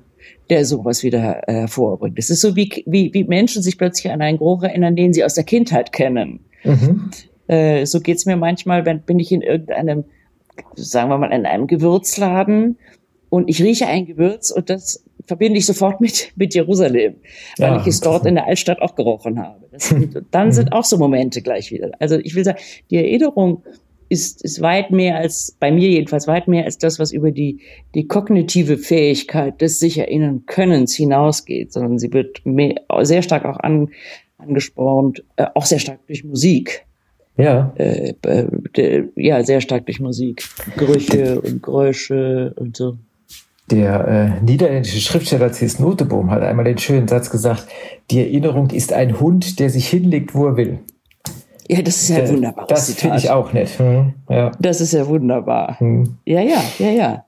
der 0.50 0.64
sowas 0.64 1.02
wieder 1.02 1.48
äh, 1.48 1.52
hervorbringt. 1.52 2.18
Es 2.18 2.28
ist 2.28 2.40
so, 2.40 2.56
wie, 2.56 2.84
wie, 2.86 3.14
wie 3.14 3.24
Menschen 3.24 3.62
sich 3.62 3.78
plötzlich 3.78 4.12
an 4.12 4.20
einen 4.20 4.38
Geruch 4.38 4.62
erinnern, 4.62 4.96
den 4.96 5.12
sie 5.12 5.24
aus 5.24 5.34
der 5.34 5.44
Kindheit 5.44 5.92
kennen. 5.92 6.40
Mhm. 6.64 7.10
Äh, 7.46 7.86
so 7.86 8.00
geht's 8.00 8.26
mir 8.26 8.36
manchmal, 8.36 8.84
wenn 8.84 9.00
bin 9.00 9.18
ich 9.18 9.32
in 9.32 9.42
irgendeinem, 9.42 10.04
sagen 10.74 11.08
wir 11.08 11.18
mal, 11.18 11.32
in 11.32 11.46
einem 11.46 11.66
Gewürzladen 11.66 12.78
und 13.28 13.48
ich 13.48 13.62
rieche 13.62 13.86
ein 13.86 14.06
Gewürz 14.06 14.50
und 14.50 14.68
das 14.68 15.04
verbinde 15.26 15.58
ich 15.58 15.66
sofort 15.66 16.00
mit, 16.00 16.32
mit 16.36 16.54
Jerusalem, 16.54 17.14
weil 17.56 17.72
ja, 17.72 17.80
ich 17.80 17.86
es 17.86 18.00
dort 18.00 18.26
in 18.26 18.34
der 18.34 18.46
Altstadt 18.46 18.82
auch 18.82 18.96
gerochen 18.96 19.38
habe. 19.38 19.66
Das, 19.70 19.94
dann 20.32 20.52
sind 20.52 20.72
auch 20.72 20.84
so 20.84 20.98
Momente 20.98 21.40
gleich 21.40 21.70
wieder. 21.70 21.92
Also 22.00 22.18
ich 22.18 22.34
will 22.34 22.44
sagen, 22.44 22.58
die 22.90 22.96
Erinnerung 22.96 23.62
ist, 24.10 24.42
ist 24.42 24.60
weit 24.60 24.90
mehr 24.90 25.16
als, 25.16 25.56
bei 25.60 25.70
mir 25.70 25.88
jedenfalls 25.88 26.26
weit 26.26 26.48
mehr 26.48 26.64
als 26.64 26.76
das, 26.76 26.98
was 26.98 27.12
über 27.12 27.30
die, 27.30 27.60
die 27.94 28.06
kognitive 28.06 28.76
Fähigkeit 28.76 29.60
des 29.60 29.78
sich 29.78 29.98
erinnern 29.98 30.42
Könnens 30.46 30.94
hinausgeht, 30.94 31.72
sondern 31.72 31.98
sie 31.98 32.12
wird 32.12 32.44
mehr, 32.44 32.74
sehr 33.02 33.22
stark 33.22 33.44
auch 33.44 33.58
an, 33.60 33.88
angespornt, 34.36 35.24
äh, 35.36 35.46
auch 35.54 35.64
sehr 35.64 35.78
stark 35.78 36.04
durch 36.08 36.24
Musik. 36.24 36.84
Ja. 37.36 37.72
Äh, 37.76 38.14
äh, 38.76 39.04
ja, 39.14 39.44
sehr 39.44 39.60
stark 39.60 39.86
durch 39.86 40.00
Musik. 40.00 40.44
Gerüche 40.76 41.40
und 41.40 41.62
Geräusche 41.62 42.52
und 42.56 42.76
so. 42.76 42.98
Der 43.70 44.08
äh, 44.40 44.44
niederländische 44.44 44.98
Schriftsteller 44.98 45.52
C.S. 45.52 45.78
Noteboom 45.78 46.32
hat 46.32 46.42
einmal 46.42 46.64
den 46.64 46.78
schönen 46.78 47.06
Satz 47.06 47.30
gesagt, 47.30 47.68
die 48.10 48.18
Erinnerung 48.18 48.70
ist 48.70 48.92
ein 48.92 49.20
Hund, 49.20 49.60
der 49.60 49.70
sich 49.70 49.86
hinlegt, 49.86 50.34
wo 50.34 50.46
er 50.46 50.56
will. 50.56 50.80
Ja, 51.70 51.82
das 51.82 52.02
ist 52.02 52.08
ja 52.08 52.28
wunderbar. 52.28 52.66
Das 52.66 52.92
finde 52.94 53.16
ich 53.16 53.30
auch 53.30 53.52
nett. 53.52 53.68
Hm, 53.78 54.14
ja. 54.28 54.50
Das 54.58 54.80
ist 54.80 54.92
ja 54.92 55.06
wunderbar. 55.06 55.78
Hm. 55.78 56.16
Ja, 56.24 56.40
ja, 56.40 56.60
ja, 56.78 56.90
ja. 56.90 57.24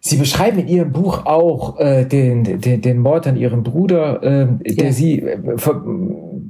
Sie 0.00 0.16
beschreiben 0.16 0.58
in 0.58 0.68
Ihrem 0.68 0.92
Buch 0.92 1.24
auch 1.26 1.78
äh, 1.78 2.04
den, 2.04 2.60
den, 2.60 2.82
den 2.82 2.98
Mord 2.98 3.28
an 3.28 3.36
Ihrem 3.36 3.62
Bruder, 3.62 4.22
äh, 4.22 4.46
der 4.74 4.86
ja. 4.86 4.92
Sie, 4.92 5.20
äh, 5.22 5.58
ver, 5.58 5.84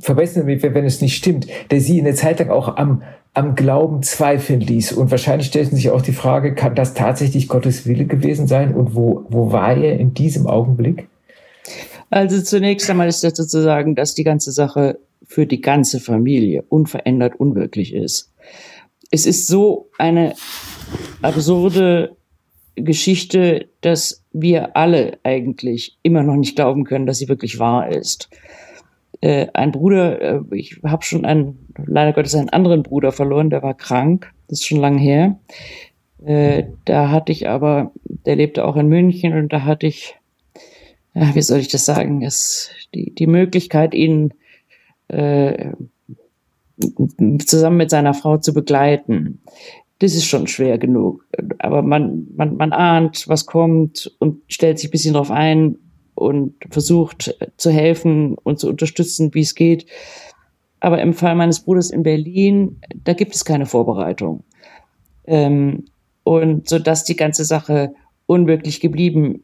verbessern 0.00 0.46
mich, 0.46 0.62
wenn 0.62 0.86
es 0.86 1.02
nicht 1.02 1.16
stimmt, 1.16 1.46
der 1.70 1.82
Sie 1.82 1.98
in 1.98 2.06
der 2.06 2.14
Zeit 2.14 2.38
lang 2.38 2.48
auch 2.48 2.76
am, 2.76 3.02
am 3.34 3.54
Glauben 3.54 4.02
zweifeln 4.02 4.60
ließ. 4.60 4.92
Und 4.92 5.10
wahrscheinlich 5.10 5.48
stellt 5.48 5.68
sich 5.70 5.90
auch 5.90 6.02
die 6.02 6.12
Frage, 6.12 6.54
kann 6.54 6.74
das 6.74 6.94
tatsächlich 6.94 7.48
Gottes 7.48 7.86
Wille 7.86 8.06
gewesen 8.06 8.46
sein? 8.46 8.74
Und 8.74 8.94
wo, 8.94 9.26
wo 9.28 9.52
war 9.52 9.76
er 9.76 9.98
in 9.98 10.14
diesem 10.14 10.46
Augenblick? 10.46 11.08
Also 12.08 12.40
zunächst 12.40 12.88
einmal 12.88 13.08
ist 13.08 13.22
das 13.22 13.36
sozusagen, 13.36 13.94
dass 13.94 14.14
die 14.14 14.24
ganze 14.24 14.50
Sache 14.50 14.98
für 15.28 15.46
die 15.46 15.60
ganze 15.60 16.00
Familie 16.00 16.64
unverändert 16.68 17.38
unwirklich 17.38 17.94
ist. 17.94 18.32
Es 19.10 19.26
ist 19.26 19.46
so 19.46 19.90
eine 19.98 20.34
absurde 21.22 22.16
Geschichte, 22.74 23.68
dass 23.82 24.24
wir 24.32 24.76
alle 24.76 25.18
eigentlich 25.22 25.98
immer 26.02 26.22
noch 26.22 26.36
nicht 26.36 26.56
glauben 26.56 26.84
können, 26.84 27.06
dass 27.06 27.18
sie 27.18 27.28
wirklich 27.28 27.58
wahr 27.58 27.88
ist. 27.90 28.30
Äh, 29.20 29.48
ein 29.52 29.72
Bruder, 29.72 30.20
äh, 30.20 30.40
ich 30.52 30.80
habe 30.82 31.04
schon 31.04 31.24
einen, 31.24 31.58
leider 31.86 32.12
Gottes 32.12 32.34
einen 32.34 32.48
anderen 32.48 32.82
Bruder 32.82 33.12
verloren, 33.12 33.50
der 33.50 33.62
war 33.62 33.74
krank, 33.74 34.32
das 34.48 34.60
ist 34.60 34.66
schon 34.66 34.80
lange 34.80 35.00
her. 35.00 35.38
Äh, 36.24 36.64
da 36.84 37.10
hatte 37.10 37.32
ich 37.32 37.48
aber, 37.48 37.92
der 38.04 38.36
lebte 38.36 38.64
auch 38.64 38.76
in 38.76 38.88
München 38.88 39.34
und 39.34 39.52
da 39.52 39.64
hatte 39.64 39.86
ich, 39.86 40.14
ja, 41.14 41.34
wie 41.34 41.42
soll 41.42 41.58
ich 41.58 41.68
das 41.68 41.84
sagen, 41.84 42.22
es, 42.22 42.70
die, 42.94 43.14
die 43.14 43.26
Möglichkeit, 43.26 43.94
ihn 43.94 44.32
äh, 45.08 45.72
zusammen 47.44 47.76
mit 47.76 47.90
seiner 47.90 48.14
Frau 48.14 48.38
zu 48.38 48.52
begleiten. 48.52 49.40
Das 49.98 50.14
ist 50.14 50.26
schon 50.26 50.46
schwer 50.46 50.78
genug. 50.78 51.26
Aber 51.58 51.82
man, 51.82 52.28
man, 52.36 52.56
man 52.56 52.72
ahnt, 52.72 53.28
was 53.28 53.46
kommt 53.46 54.14
und 54.20 54.42
stellt 54.48 54.78
sich 54.78 54.88
ein 54.88 54.92
bisschen 54.92 55.14
drauf 55.14 55.30
ein 55.30 55.76
und 56.14 56.54
versucht 56.70 57.36
zu 57.56 57.70
helfen 57.70 58.34
und 58.34 58.60
zu 58.60 58.68
unterstützen, 58.68 59.34
wie 59.34 59.40
es 59.40 59.54
geht. 59.54 59.86
Aber 60.80 61.00
im 61.00 61.14
Fall 61.14 61.34
meines 61.34 61.60
Bruders 61.60 61.90
in 61.90 62.04
Berlin, 62.04 62.80
da 63.04 63.12
gibt 63.12 63.34
es 63.34 63.44
keine 63.44 63.66
Vorbereitung. 63.66 64.44
Ähm, 65.26 65.86
und 66.22 66.68
so 66.68 66.78
dass 66.78 67.04
die 67.04 67.16
ganze 67.16 67.44
Sache 67.44 67.94
unwirklich 68.26 68.80
geblieben 68.80 69.42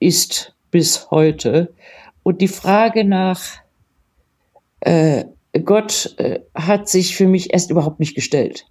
ist 0.00 0.56
bis 0.70 1.10
heute. 1.10 1.72
Und 2.22 2.40
die 2.40 2.48
Frage 2.48 3.04
nach 3.04 3.63
äh, 4.84 5.24
Gott 5.64 6.14
äh, 6.18 6.40
hat 6.54 6.88
sich 6.88 7.16
für 7.16 7.26
mich 7.26 7.52
erst 7.52 7.70
überhaupt 7.70 8.00
nicht 8.00 8.14
gestellt, 8.14 8.66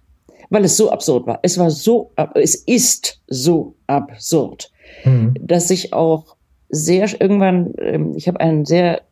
weil 0.50 0.64
es 0.64 0.76
so 0.76 0.90
absurd 0.90 1.26
war. 1.26 1.40
Es 1.42 1.58
war 1.58 1.70
so, 1.70 2.12
es 2.34 2.54
ist 2.54 3.20
so 3.26 3.74
absurd, 3.86 4.70
mhm. 5.04 5.34
dass 5.40 5.70
ich 5.70 5.92
auch 5.92 6.36
sehr 6.68 7.08
irgendwann, 7.20 7.72
ähm, 7.78 8.14
ich 8.16 8.28
habe 8.28 8.40
einen 8.40 8.64
sehr 8.64 9.02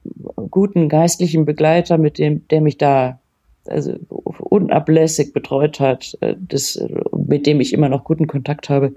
guten 0.50 0.88
geistlichen 0.88 1.44
Begleiter, 1.44 1.98
mit 1.98 2.18
dem, 2.18 2.46
der 2.48 2.60
mich 2.60 2.78
da 2.78 3.20
also 3.66 3.94
unablässig 4.38 5.32
betreut 5.32 5.80
hat, 5.80 6.16
äh, 6.20 6.34
das, 6.38 6.82
mit 7.16 7.46
dem 7.46 7.60
ich 7.60 7.72
immer 7.72 7.88
noch 7.88 8.04
guten 8.04 8.26
Kontakt 8.26 8.68
habe. 8.68 8.94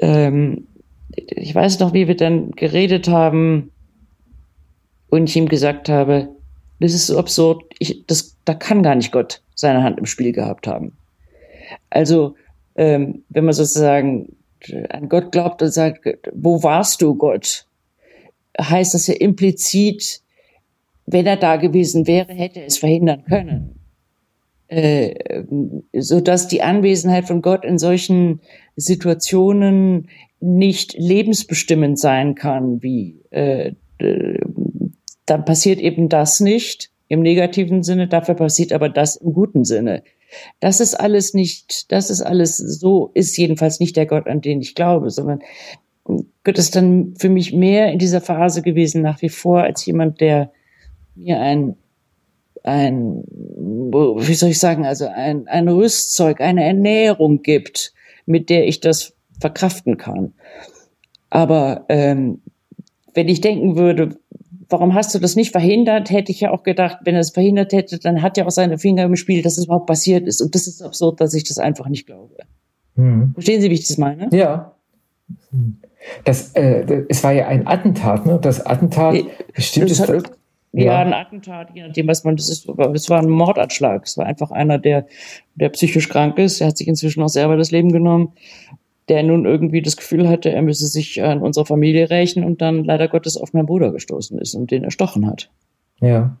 Ähm, 0.00 0.66
ich 1.16 1.54
weiß 1.54 1.78
noch, 1.78 1.92
wie 1.92 2.08
wir 2.08 2.16
dann 2.16 2.50
geredet 2.52 3.08
haben 3.08 3.70
und 5.08 5.28
ich 5.28 5.36
ihm 5.36 5.48
gesagt 5.48 5.88
habe, 5.88 6.28
das 6.80 6.94
ist 6.94 7.06
so 7.06 7.18
absurd. 7.18 7.62
Ich, 7.78 8.04
das, 8.06 8.36
da 8.44 8.54
kann 8.54 8.82
gar 8.82 8.94
nicht 8.94 9.12
Gott 9.12 9.42
seine 9.54 9.82
Hand 9.82 9.98
im 9.98 10.06
Spiel 10.06 10.32
gehabt 10.32 10.66
haben. 10.66 10.96
Also, 11.90 12.34
ähm, 12.76 13.24
wenn 13.28 13.44
man 13.44 13.54
sozusagen 13.54 14.36
an 14.88 15.08
Gott 15.08 15.32
glaubt 15.32 15.62
und 15.62 15.70
sagt, 15.70 16.06
wo 16.32 16.62
warst 16.62 17.02
du, 17.02 17.14
Gott? 17.14 17.66
Heißt 18.60 18.94
das 18.94 19.06
ja 19.06 19.14
implizit, 19.14 20.20
wenn 21.06 21.26
er 21.26 21.36
da 21.36 21.56
gewesen 21.56 22.06
wäre, 22.06 22.32
hätte 22.32 22.60
er 22.60 22.66
es 22.66 22.78
verhindern 22.78 23.24
können. 23.24 23.78
Äh, 24.68 25.44
so 25.92 26.20
dass 26.20 26.48
die 26.48 26.62
Anwesenheit 26.62 27.26
von 27.26 27.42
Gott 27.42 27.64
in 27.64 27.78
solchen 27.78 28.40
Situationen 28.76 30.08
nicht 30.40 30.94
lebensbestimmend 30.94 31.98
sein 31.98 32.34
kann, 32.34 32.82
wie 32.82 33.20
äh, 33.30 33.72
dann 35.26 35.44
passiert 35.44 35.80
eben 35.80 36.08
das 36.08 36.40
nicht 36.40 36.90
im 37.08 37.20
negativen 37.20 37.82
Sinne, 37.82 38.08
dafür 38.08 38.34
passiert 38.34 38.72
aber 38.72 38.88
das 38.88 39.16
im 39.16 39.32
guten 39.32 39.64
Sinne. 39.64 40.02
Das 40.60 40.80
ist 40.80 40.94
alles 40.94 41.34
nicht, 41.34 41.92
das 41.92 42.10
ist 42.10 42.22
alles 42.22 42.56
so, 42.56 43.10
ist 43.14 43.36
jedenfalls 43.36 43.78
nicht 43.78 43.96
der 43.96 44.06
Gott, 44.06 44.26
an 44.26 44.40
den 44.40 44.60
ich 44.60 44.74
glaube, 44.74 45.10
sondern 45.10 45.40
Gott 46.04 46.58
ist 46.58 46.76
dann 46.76 47.14
für 47.16 47.28
mich 47.28 47.52
mehr 47.52 47.92
in 47.92 47.98
dieser 47.98 48.20
Phase 48.20 48.62
gewesen 48.62 49.02
nach 49.02 49.22
wie 49.22 49.28
vor 49.28 49.62
als 49.62 49.86
jemand, 49.86 50.20
der 50.20 50.50
mir 51.14 51.40
ein, 51.40 51.76
ein, 52.62 53.22
wie 53.26 54.34
soll 54.34 54.50
ich 54.50 54.58
sagen, 54.58 54.84
also 54.84 55.06
ein, 55.06 55.46
ein 55.48 55.68
Rüstzeug, 55.68 56.40
eine 56.40 56.64
Ernährung 56.64 57.42
gibt, 57.42 57.94
mit 58.26 58.50
der 58.50 58.66
ich 58.66 58.80
das 58.80 59.14
verkraften 59.40 59.96
kann. 59.96 60.34
Aber 61.30 61.84
ähm, 61.88 62.42
wenn 63.14 63.28
ich 63.28 63.40
denken 63.40 63.76
würde, 63.76 64.16
warum 64.68 64.94
hast 64.94 65.14
du 65.14 65.18
das 65.18 65.36
nicht 65.36 65.52
verhindert? 65.52 66.10
Hätte 66.10 66.32
ich 66.32 66.40
ja 66.40 66.50
auch 66.50 66.62
gedacht, 66.62 66.98
wenn 67.04 67.14
er 67.14 67.20
es 67.20 67.30
verhindert 67.30 67.72
hätte, 67.72 67.98
dann 67.98 68.22
hat 68.22 68.38
er 68.38 68.46
auch 68.46 68.50
seine 68.50 68.78
Finger 68.78 69.04
im 69.04 69.16
Spiel, 69.16 69.42
dass 69.42 69.58
es 69.58 69.66
überhaupt 69.66 69.86
passiert 69.86 70.26
ist. 70.26 70.40
Und 70.40 70.54
das 70.54 70.66
ist 70.66 70.82
absurd, 70.82 71.20
dass 71.20 71.34
ich 71.34 71.44
das 71.44 71.58
einfach 71.58 71.88
nicht 71.88 72.06
glaube. 72.06 72.36
Hm. 72.96 73.32
Verstehen 73.34 73.60
Sie, 73.60 73.70
wie 73.70 73.74
ich 73.74 73.86
das 73.86 73.98
meine? 73.98 74.28
Ja. 74.32 74.72
Das, 76.24 76.52
äh, 76.52 77.04
es 77.08 77.24
war 77.24 77.32
ja 77.32 77.48
ein 77.48 77.66
Attentat, 77.66 78.26
ne? 78.26 78.38
Das 78.40 78.64
Attentat, 78.64 79.16
stimmt 79.56 79.90
das 79.90 80.00
hat, 80.00 80.10
ja. 80.72 80.84
ja, 80.84 80.98
ein 80.98 81.12
Attentat, 81.12 81.68
je 81.72 81.86
nachdem, 81.86 82.08
was 82.08 82.24
man, 82.24 82.36
das 82.36 82.48
ist, 82.48 82.68
es 82.94 83.08
war 83.08 83.20
ein 83.20 83.28
Mordanschlag. 83.28 84.04
Es 84.04 84.18
war 84.18 84.26
einfach 84.26 84.50
einer, 84.50 84.78
der, 84.78 85.06
der 85.54 85.68
psychisch 85.68 86.08
krank 86.08 86.36
ist. 86.38 86.60
Er 86.60 86.68
hat 86.68 86.76
sich 86.76 86.88
inzwischen 86.88 87.22
auch 87.22 87.28
selber 87.28 87.56
das 87.56 87.70
Leben 87.70 87.92
genommen, 87.92 88.32
der 89.08 89.22
nun 89.22 89.44
irgendwie 89.44 89.82
das 89.82 89.96
Gefühl 89.96 90.28
hatte, 90.28 90.50
er 90.50 90.62
müsse 90.62 90.86
sich 90.86 91.22
an 91.22 91.40
unserer 91.40 91.66
Familie 91.66 92.10
rächen 92.10 92.44
und 92.44 92.60
dann 92.60 92.84
leider 92.84 93.08
Gottes 93.08 93.36
auf 93.36 93.52
meinen 93.52 93.66
Bruder 93.66 93.92
gestoßen 93.92 94.38
ist 94.38 94.54
und 94.54 94.70
den 94.70 94.84
erstochen 94.84 95.26
hat. 95.26 95.50
Ja. 96.00 96.36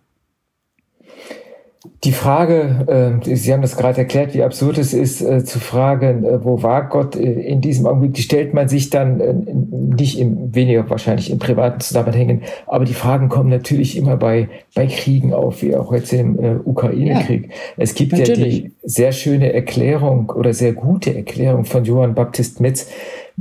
Die 2.04 2.12
Frage, 2.12 3.20
äh, 3.24 3.34
Sie 3.34 3.52
haben 3.52 3.62
das 3.62 3.76
gerade 3.76 3.98
erklärt, 3.98 4.34
wie 4.34 4.42
absurd 4.42 4.76
es 4.76 4.92
ist, 4.92 5.22
äh, 5.22 5.42
zu 5.42 5.58
fragen, 5.58 6.24
äh, 6.24 6.44
wo 6.44 6.62
war 6.62 6.88
Gott 6.88 7.16
äh, 7.16 7.22
in 7.22 7.62
diesem 7.62 7.86
Augenblick, 7.86 8.12
die 8.12 8.22
stellt 8.22 8.52
man 8.52 8.68
sich 8.68 8.90
dann 8.90 9.20
äh, 9.20 9.32
nicht 9.32 10.18
im, 10.20 10.54
weniger 10.54 10.88
wahrscheinlich 10.90 11.30
in 11.30 11.38
privaten 11.38 11.80
Zusammenhängen, 11.80 12.42
aber 12.66 12.84
die 12.84 12.92
Fragen 12.92 13.30
kommen 13.30 13.48
natürlich 13.48 13.96
immer 13.96 14.18
bei, 14.18 14.48
bei 14.74 14.86
Kriegen 14.86 15.32
auf, 15.32 15.62
wie 15.62 15.74
auch 15.74 15.94
jetzt 15.94 16.12
im 16.12 16.38
äh, 16.38 16.56
Ukraine-Krieg. 16.62 17.48
Ja, 17.48 17.54
es 17.78 17.94
gibt 17.94 18.12
natürlich. 18.12 18.58
ja 18.58 18.64
die 18.64 18.72
sehr 18.82 19.12
schöne 19.12 19.54
Erklärung 19.54 20.28
oder 20.30 20.52
sehr 20.52 20.74
gute 20.74 21.16
Erklärung 21.16 21.64
von 21.64 21.84
Johann 21.84 22.14
Baptist 22.14 22.60
Metz 22.60 22.90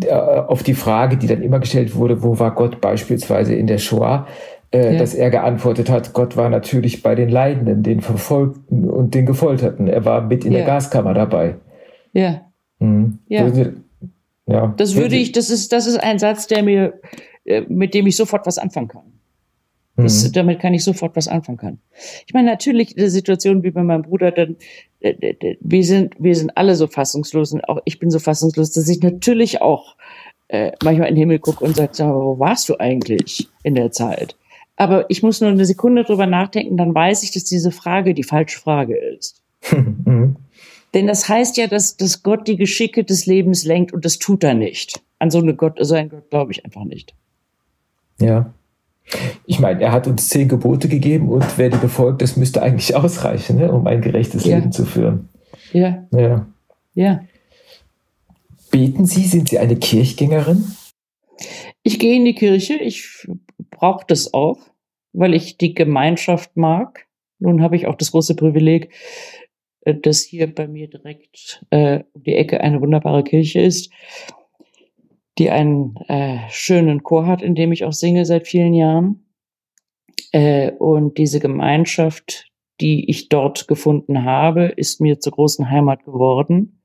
auf 0.10 0.64
die 0.64 0.74
Frage, 0.74 1.18
die 1.18 1.28
dann 1.28 1.44
immer 1.44 1.60
gestellt 1.60 1.96
wurde, 1.96 2.24
wo 2.24 2.40
war 2.40 2.56
Gott 2.56 2.82
beispielsweise 2.82 3.54
in 3.54 3.68
der 3.68 3.78
Shoah? 3.78 4.26
Äh, 4.74 4.94
ja. 4.94 5.00
dass 5.00 5.14
er 5.14 5.30
geantwortet 5.30 5.90
hat, 5.92 6.14
Gott 6.14 6.36
war 6.36 6.50
natürlich 6.50 7.04
bei 7.04 7.14
den 7.14 7.30
Leidenden, 7.30 7.84
den 7.84 8.02
Verfolgten 8.02 8.90
und 8.90 9.14
den 9.14 9.28
Gefolterten. 9.28 9.88
Er 9.88 10.04
war 10.04 10.22
mit 10.22 10.46
in 10.46 10.52
ja. 10.52 10.60
der 10.60 10.68
Gaskammer 10.68 11.14
dabei. 11.14 11.56
Ja. 12.12 12.42
Mhm. 12.80 13.20
Ja. 13.28 13.52
ja. 14.48 14.74
Das 14.76 14.96
würde 14.96 15.16
ich, 15.16 15.32
das 15.32 15.52
ist, 15.52 15.72
das 15.74 15.86
ist 15.86 15.98
ein 15.98 16.18
Satz, 16.18 16.48
der 16.48 16.64
mir, 16.64 17.00
äh, 17.46 17.62
mit 17.70 17.94
dem 17.94 18.08
ich 18.08 18.16
sofort 18.16 18.48
was 18.48 18.58
anfangen 18.58 18.88
kann. 18.88 19.14
Das, 19.96 20.28
mhm. 20.28 20.32
Damit 20.32 20.60
kann 20.60 20.74
ich 20.74 20.84
sofort 20.84 21.16
was 21.16 21.28
anfangen 21.28 21.60
kann. 21.60 21.80
Ich 22.26 22.34
meine, 22.34 22.50
natürlich 22.50 22.98
in 22.98 22.98
der 22.98 23.12
Situation 23.12 23.62
wie 23.62 23.70
bei 23.70 23.84
meinem 23.84 24.02
Bruder, 24.02 24.32
dann, 24.32 24.56
äh, 25.02 25.56
wir 25.60 25.84
sind, 25.84 26.16
wir 26.18 26.34
sind 26.34 26.58
alle 26.58 26.74
so 26.74 26.88
fassungslos 26.88 27.54
und 27.54 27.70
auch 27.70 27.80
ich 27.86 28.00
bin 28.00 28.10
so 28.10 28.18
fassungslos, 28.18 28.72
dass 28.72 28.90
ich 28.90 29.04
natürlich 29.04 29.62
auch 29.62 29.98
äh, 30.48 30.72
manchmal 30.84 31.10
in 31.10 31.14
den 31.14 31.20
Himmel 31.20 31.38
gucke 31.38 31.64
und 31.64 31.76
sage, 31.76 31.94
wo 32.00 32.40
warst 32.40 32.70
du 32.70 32.80
eigentlich 32.80 33.50
in 33.62 33.76
der 33.76 33.92
Zeit? 33.92 34.36
Aber 34.76 35.10
ich 35.10 35.22
muss 35.22 35.42
nur 35.42 35.52
eine 35.52 35.66
Sekunde 35.66 36.04
drüber 36.04 36.26
nachdenken, 36.26 36.78
dann 36.78 36.96
weiß 36.96 37.24
ich, 37.24 37.32
dass 37.32 37.44
diese 37.44 37.72
Frage 37.72 38.14
die 38.14 38.24
falsche 38.24 38.60
Frage 38.60 38.98
ist. 38.98 39.42
Mhm. 40.06 40.36
Denn 40.94 41.08
das 41.08 41.28
heißt 41.28 41.58
ja, 41.58 41.66
dass, 41.66 41.98
dass 41.98 42.22
Gott 42.22 42.48
die 42.48 42.58
Geschicke 42.58 43.04
des 43.04 43.26
Lebens 43.26 43.66
lenkt 43.66 43.94
und 43.94 44.06
das 44.06 44.20
tut 44.20 44.44
er 44.44 44.54
nicht. 44.54 45.02
An 45.18 45.32
so, 45.32 45.40
eine 45.40 45.56
Gott, 45.56 45.78
so 45.82 45.96
einen 45.96 46.10
Gott 46.10 46.30
glaube 46.30 46.52
ich 46.52 46.64
einfach 46.64 46.84
nicht. 46.84 47.16
Ja. 48.20 48.54
Ich 49.46 49.60
meine, 49.60 49.82
er 49.82 49.92
hat 49.92 50.06
uns 50.06 50.30
zehn 50.30 50.48
Gebote 50.48 50.88
gegeben 50.88 51.30
und 51.30 51.58
wer 51.58 51.70
die 51.70 51.78
befolgt, 51.78 52.22
das 52.22 52.38
müsste 52.38 52.62
eigentlich 52.62 52.96
ausreichen, 52.96 53.58
ne, 53.58 53.72
um 53.72 53.88
ein 53.88 54.02
gerechtes 54.02 54.46
ja. 54.46 54.58
Leben 54.58 54.72
zu 54.72 54.86
führen. 54.86 55.30
Ja. 55.72 56.06
Ja. 56.12 56.46
Ja. 56.94 57.24
Beten 58.70 59.06
Sie? 59.06 59.26
Sind 59.26 59.50
Sie 59.50 59.60
eine 59.60 59.76
Kirchgängerin? 59.76 60.64
Ich 61.82 62.00
gehe 62.00 62.16
in 62.16 62.26
die 62.26 62.36
Kirche. 62.36 62.76
Ich 62.76 63.28
brauche 63.74 64.06
das 64.08 64.34
auch, 64.34 64.60
weil 65.14 65.34
ich 65.34 65.58
die 65.58 65.74
Gemeinschaft 65.74 66.56
mag. 66.56 67.08
Nun 67.40 67.62
habe 67.62 67.76
ich 67.76 67.88
auch 67.88 67.96
das 67.96 68.12
große 68.12 68.36
Privileg, 68.36 68.94
äh, 69.82 69.96
dass 69.96 70.22
hier 70.22 70.54
bei 70.54 70.68
mir 70.68 70.90
direkt 70.90 71.66
äh, 71.70 72.04
um 72.14 72.24
die 72.24 72.36
Ecke 72.36 72.62
eine 72.62 72.82
wunderbare 72.82 73.24
Kirche 73.24 73.62
ist, 73.62 73.92
die 75.38 75.50
einen 75.50 75.96
äh, 76.08 76.40
schönen 76.50 77.04
Chor 77.04 77.26
hat, 77.26 77.42
in 77.42 77.56
dem 77.56 77.72
ich 77.72 77.84
auch 77.84 77.94
singe 77.94 78.26
seit 78.26 78.48
vielen 78.48 78.74
Jahren. 78.74 79.26
Äh, 80.32 80.72
und 80.72 81.18
diese 81.18 81.40
Gemeinschaft, 81.40 82.52
die 82.82 83.10
ich 83.10 83.30
dort 83.30 83.68
gefunden 83.68 84.24
habe, 84.24 84.66
ist 84.66 85.02
mir 85.02 85.20
zur 85.20 85.34
großen 85.34 85.70
Heimat 85.70 86.06
geworden. 86.06 86.82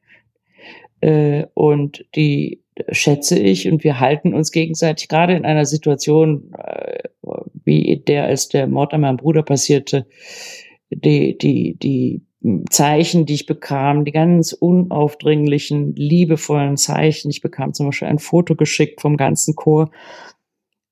Äh, 1.00 1.46
und 1.54 2.04
die 2.14 2.62
schätze 2.90 3.38
ich 3.38 3.70
und 3.70 3.84
wir 3.84 4.00
halten 4.00 4.34
uns 4.34 4.52
gegenseitig, 4.52 5.08
gerade 5.08 5.34
in 5.34 5.44
einer 5.44 5.64
Situation 5.64 6.52
äh, 6.56 6.98
wie 7.64 8.02
der, 8.06 8.24
als 8.24 8.48
der 8.48 8.66
Mord 8.66 8.94
an 8.94 9.02
meinem 9.02 9.16
Bruder 9.16 9.42
passierte, 9.42 10.06
die, 10.90 11.36
die, 11.36 11.76
die 11.76 12.22
Zeichen, 12.70 13.26
die 13.26 13.34
ich 13.34 13.46
bekam, 13.46 14.04
die 14.04 14.12
ganz 14.12 14.52
unaufdringlichen, 14.52 15.94
liebevollen 15.96 16.76
Zeichen. 16.76 17.30
Ich 17.30 17.40
bekam 17.40 17.74
zum 17.74 17.86
Beispiel 17.86 18.08
ein 18.08 18.20
Foto 18.20 18.54
geschickt 18.54 19.00
vom 19.00 19.16
ganzen 19.16 19.56
Chor. 19.56 19.90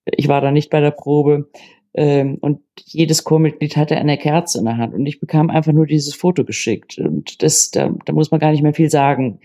Ich 0.05 0.29
war 0.29 0.41
da 0.41 0.51
nicht 0.51 0.71
bei 0.71 0.81
der 0.81 0.91
Probe. 0.91 1.49
Ähm, 1.95 2.37
und 2.41 2.61
jedes 2.79 3.25
Chormitglied 3.25 3.77
hatte 3.77 3.97
eine 3.97 4.19
Kerze 4.19 4.59
in 4.59 4.67
der 4.67 4.77
Hand 4.77 4.93
und 4.93 5.07
ich 5.07 5.19
bekam 5.19 5.49
einfach 5.49 5.73
nur 5.73 5.87
dieses 5.87 6.15
Foto 6.15 6.45
geschickt. 6.45 6.99
Und 6.99 7.43
das, 7.43 7.71
da, 7.71 7.95
da 8.05 8.13
muss 8.13 8.31
man 8.31 8.41
gar 8.41 8.51
nicht 8.51 8.63
mehr 8.63 8.75
viel 8.75 8.91
sagen. 8.91 9.41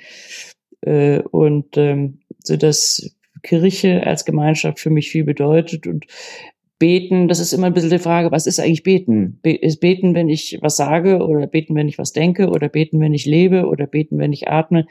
Äh, 0.82 1.19
und 1.19 1.77
ähm, 1.77 2.20
so 2.43 2.58
dass 2.58 3.15
Kirche 3.43 4.06
als 4.06 4.25
Gemeinschaft 4.25 4.80
für 4.80 4.89
mich 4.89 5.10
viel 5.10 5.23
bedeutet 5.23 5.88
und 5.88 6.06
Beten, 6.82 7.27
das 7.27 7.39
ist 7.39 7.54
immer 7.54 7.67
ein 7.67 7.73
bisschen 7.73 7.91
die 7.91 7.99
Frage, 7.99 8.32
was 8.32 8.47
ist 8.47 8.60
eigentlich 8.60 8.82
Beten? 8.82 9.39
Be 9.43 9.54
ist 9.54 9.82
Beten, 9.82 10.15
wenn 10.15 10.30
ich 10.30 10.58
was 10.62 10.77
sage 10.77 11.19
oder 11.19 11.45
Beten, 11.45 11.75
wenn 11.75 11.88
ich 11.88 11.99
was 11.99 12.12
denke 12.12 12.49
oder 12.49 12.69
Beten, 12.69 12.99
wenn 12.99 13.13
ich 13.13 13.27
lebe 13.27 13.67
oder 13.67 13.86
Beten, 13.86 14.17
wenn 14.17 14.34
ich 14.34 14.47
atme? 14.47 14.88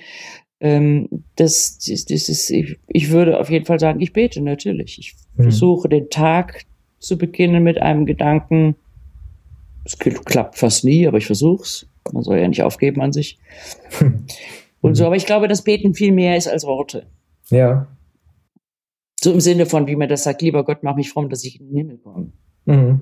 Ähm, 0.61 1.09
das, 1.35 1.79
das, 1.79 2.05
das 2.05 2.29
ist, 2.29 2.49
ich, 2.51 2.79
ich 2.87 3.11
würde 3.11 3.41
auf 3.41 3.51
jeden 3.51 3.65
Fall 3.65 3.81
sagen, 3.81 4.01
ich 4.01 4.13
bete 4.13 4.41
natürlich. 4.41 5.01
Ich 5.01 5.15
mhm. 5.37 5.43
versuche 5.43 5.89
den 5.89 6.11
Tag 6.11 6.65
zu 7.01 7.19
beginnen 7.19 7.65
mit 7.65 7.83
einem 7.83 8.07
Gedanken. 8.07 8.77
Es 9.85 9.99
klappt 9.99 10.59
fast 10.59 10.85
nie, 10.85 11.09
aber 11.09 11.19
ich 11.19 11.27
versuch's. 11.27 11.89
Man 12.13 12.23
soll 12.23 12.39
ja 12.39 12.47
nicht 12.47 12.63
aufgeben 12.63 13.01
an 13.01 13.13
sich. 13.13 13.39
Und 14.81 14.95
so, 14.95 15.07
aber 15.07 15.17
ich 15.17 15.27
glaube, 15.27 15.49
dass 15.49 15.63
Beten 15.63 15.95
viel 15.95 16.13
mehr 16.13 16.37
ist 16.37 16.47
als 16.47 16.65
Worte. 16.65 17.07
Ja. 17.51 17.87
So 19.21 19.33
im 19.33 19.41
Sinne 19.41 19.67
von, 19.67 19.87
wie 19.87 19.97
man 19.97 20.09
das 20.09 20.25
sagt, 20.25 20.41
lieber 20.43 20.65
Gott, 20.65 20.79
mach 20.83 20.97
mich 20.97 21.11
fromm, 21.11 21.29
dass 21.29 21.45
ich 21.45 21.61
in 21.61 21.69
den 21.69 21.77
Himmel 21.77 21.99
komme. 21.99 22.33
Mhm. 22.65 23.01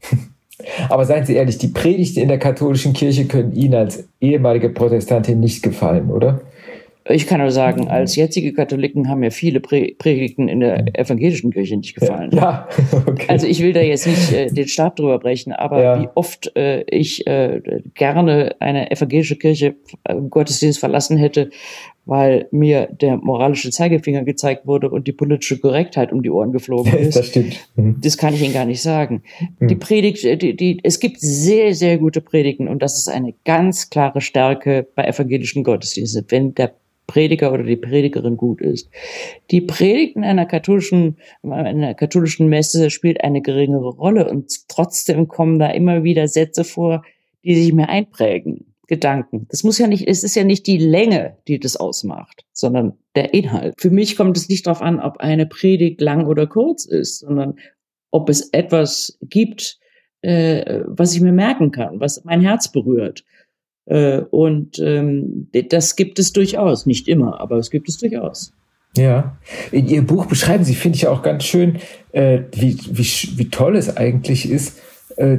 Aber 0.88 1.04
seien 1.04 1.24
Sie 1.24 1.34
ehrlich, 1.34 1.58
die 1.58 1.68
Predigten 1.68 2.20
in 2.20 2.28
der 2.28 2.38
katholischen 2.38 2.92
Kirche 2.92 3.26
können 3.26 3.52
Ihnen 3.52 3.74
als 3.74 4.08
ehemalige 4.20 4.68
Protestantin 4.68 5.40
nicht 5.40 5.62
gefallen, 5.62 6.10
oder? 6.10 6.42
Ich 7.08 7.26
kann 7.26 7.40
nur 7.40 7.50
sagen, 7.50 7.88
als 7.88 8.14
jetzige 8.14 8.52
Katholiken 8.52 9.08
haben 9.08 9.20
mir 9.20 9.30
viele 9.30 9.60
Predigten 9.60 10.48
in 10.48 10.60
der 10.60 10.98
evangelischen 10.98 11.50
Kirche 11.50 11.76
nicht 11.76 11.94
gefallen. 11.94 12.30
Ja, 12.40 12.68
okay. 13.06 13.26
Also 13.28 13.46
ich 13.46 13.62
will 13.62 13.72
da 13.72 13.80
jetzt 13.80 14.06
nicht 14.06 14.32
äh, 14.32 14.46
den 14.48 14.68
Stab 14.68 14.96
drüber 14.96 15.18
brechen, 15.18 15.52
aber 15.52 15.82
ja. 15.82 16.00
wie 16.00 16.08
oft 16.14 16.54
äh, 16.56 16.82
ich 16.82 17.26
äh, 17.26 17.60
gerne 17.94 18.54
eine 18.60 18.90
evangelische 18.90 19.36
Kirche 19.36 19.74
äh, 20.04 20.14
Gottesdienst 20.14 20.78
verlassen 20.78 21.16
hätte, 21.16 21.50
weil 22.10 22.48
mir 22.50 22.88
der 22.90 23.18
moralische 23.18 23.70
Zeigefinger 23.70 24.24
gezeigt 24.24 24.66
wurde 24.66 24.90
und 24.90 25.06
die 25.06 25.12
politische 25.12 25.60
Korrektheit 25.60 26.12
um 26.12 26.24
die 26.24 26.30
Ohren 26.30 26.50
geflogen 26.50 26.92
ist. 26.98 27.16
das 27.16 27.28
stimmt. 27.28 27.68
Mhm. 27.76 27.98
Das 28.02 28.18
kann 28.18 28.34
ich 28.34 28.42
Ihnen 28.42 28.52
gar 28.52 28.64
nicht 28.64 28.82
sagen. 28.82 29.22
Mhm. 29.60 29.68
Die 29.68 29.76
Predigt, 29.76 30.24
äh, 30.24 30.36
die, 30.36 30.56
die, 30.56 30.80
es 30.82 30.98
gibt 30.98 31.20
sehr, 31.20 31.72
sehr 31.72 31.98
gute 31.98 32.20
Predigten 32.20 32.66
und 32.66 32.82
das 32.82 32.98
ist 32.98 33.08
eine 33.08 33.32
ganz 33.44 33.90
klare 33.90 34.20
Stärke 34.20 34.88
bei 34.96 35.04
evangelischen 35.04 35.62
Gottesdiensten. 35.62 36.24
Wenn 36.28 36.52
der 36.54 36.74
Prediger 37.06 37.52
oder 37.52 37.62
die 37.62 37.76
Predigerin 37.76 38.36
gut 38.36 38.60
ist. 38.60 38.88
Die 39.50 39.60
Predigt 39.60 40.16
in 40.16 40.24
einer 40.24 40.46
katholischen, 40.46 41.16
einer 41.42 41.94
katholischen 41.94 42.48
Messe 42.48 42.90
spielt 42.90 43.22
eine 43.22 43.40
geringere 43.40 43.88
Rolle 43.88 44.28
und 44.28 44.68
trotzdem 44.68 45.26
kommen 45.26 45.58
da 45.58 45.70
immer 45.70 46.04
wieder 46.04 46.26
Sätze 46.28 46.62
vor, 46.64 47.04
die 47.44 47.54
sich 47.56 47.72
mir 47.72 47.88
einprägen. 47.88 48.69
Gedanken. 48.90 49.46
Das 49.50 49.62
muss 49.62 49.78
ja 49.78 49.86
nicht, 49.86 50.08
es 50.08 50.24
ist 50.24 50.34
ja 50.34 50.42
nicht 50.42 50.66
die 50.66 50.76
Länge, 50.76 51.36
die 51.46 51.60
das 51.60 51.76
ausmacht, 51.76 52.44
sondern 52.52 52.94
der 53.14 53.32
Inhalt. 53.32 53.74
Für 53.78 53.90
mich 53.90 54.16
kommt 54.16 54.36
es 54.36 54.48
nicht 54.48 54.66
darauf 54.66 54.82
an, 54.82 54.98
ob 54.98 55.18
eine 55.18 55.46
Predigt 55.46 56.00
lang 56.00 56.26
oder 56.26 56.48
kurz 56.48 56.86
ist, 56.86 57.20
sondern 57.20 57.54
ob 58.10 58.28
es 58.28 58.52
etwas 58.52 59.16
gibt, 59.22 59.78
äh, 60.22 60.80
was 60.86 61.14
ich 61.14 61.20
mir 61.20 61.30
merken 61.30 61.70
kann, 61.70 62.00
was 62.00 62.24
mein 62.24 62.40
Herz 62.40 62.72
berührt. 62.72 63.24
Äh, 63.86 64.22
und 64.22 64.80
ähm, 64.80 65.48
das 65.68 65.94
gibt 65.94 66.18
es 66.18 66.32
durchaus, 66.32 66.84
nicht 66.84 67.06
immer, 67.06 67.40
aber 67.40 67.58
es 67.58 67.70
gibt 67.70 67.88
es 67.88 67.96
durchaus. 67.96 68.52
Ja, 68.96 69.38
in 69.70 69.86
Ihr 69.86 70.02
Buch 70.02 70.26
beschreiben 70.26 70.64
Sie, 70.64 70.74
finde 70.74 70.96
ich 70.96 71.06
auch 71.06 71.22
ganz 71.22 71.44
schön, 71.44 71.78
äh, 72.10 72.40
wie, 72.56 72.76
wie, 72.90 73.38
wie 73.38 73.50
toll 73.50 73.76
es 73.76 73.96
eigentlich 73.96 74.50
ist, 74.50 74.80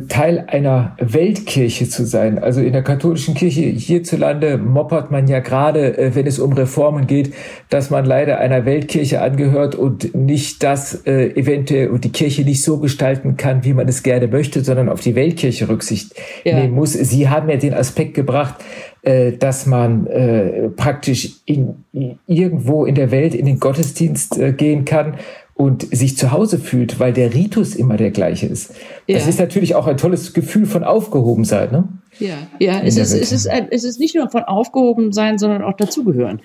Teil 0.09 0.45
einer 0.47 0.95
Weltkirche 0.99 1.87
zu 1.87 2.05
sein. 2.05 2.39
Also 2.39 2.61
in 2.61 2.73
der 2.73 2.83
katholischen 2.83 3.35
Kirche 3.35 3.61
hierzulande 3.61 4.57
moppert 4.57 5.11
man 5.11 5.27
ja 5.27 5.39
gerade, 5.39 5.97
äh, 5.97 6.13
wenn 6.13 6.27
es 6.27 6.39
um 6.39 6.53
Reformen 6.53 7.07
geht, 7.07 7.33
dass 7.69 7.89
man 7.89 8.05
leider 8.05 8.39
einer 8.39 8.65
Weltkirche 8.65 9.21
angehört 9.21 9.75
und 9.75 10.13
nicht 10.13 10.61
das 10.63 11.05
äh, 11.05 11.29
eventuell 11.35 11.89
und 11.89 12.03
die 12.03 12.11
Kirche 12.11 12.43
nicht 12.43 12.61
so 12.63 12.79
gestalten 12.79 13.37
kann, 13.37 13.63
wie 13.63 13.73
man 13.73 13.87
es 13.87 14.03
gerne 14.03 14.27
möchte, 14.27 14.63
sondern 14.63 14.89
auf 14.89 15.01
die 15.01 15.15
Weltkirche 15.15 15.69
Rücksicht 15.69 16.13
ja. 16.43 16.59
nehmen 16.59 16.73
muss. 16.73 16.93
Sie 16.93 17.29
haben 17.29 17.49
ja 17.49 17.57
den 17.57 17.73
Aspekt 17.73 18.13
gebracht, 18.13 18.55
äh, 19.03 19.31
dass 19.31 19.65
man 19.65 20.05
äh, 20.07 20.69
praktisch 20.69 21.37
in, 21.45 21.83
irgendwo 22.27 22.85
in 22.85 22.93
der 22.93 23.09
Welt 23.09 23.33
in 23.33 23.47
den 23.47 23.59
Gottesdienst 23.59 24.37
äh, 24.37 24.53
gehen 24.53 24.85
kann 24.85 25.15
und 25.53 25.95
sich 25.95 26.17
zu 26.17 26.31
Hause 26.31 26.57
fühlt, 26.57 26.99
weil 26.99 27.13
der 27.13 27.33
Ritus 27.33 27.75
immer 27.75 27.97
der 27.97 28.11
gleiche 28.11 28.47
ist. 28.47 28.73
Ja. 29.07 29.17
Das 29.17 29.27
ist 29.27 29.39
natürlich 29.39 29.75
auch 29.75 29.87
ein 29.87 29.97
tolles 29.97 30.33
Gefühl 30.33 30.65
von 30.65 30.83
Aufgehobensein. 30.83 31.71
Ne? 31.71 31.87
Ja, 32.19 32.35
ja 32.59 32.81
es, 32.83 32.97
ist, 32.97 33.13
es, 33.13 33.31
ist 33.31 33.47
es 33.47 33.83
ist 33.83 33.99
nicht 33.99 34.15
nur 34.15 34.29
von 34.29 34.43
Aufgehobensein, 34.43 35.37
sondern 35.37 35.61
auch 35.61 35.75
dazugehören. 35.75 36.41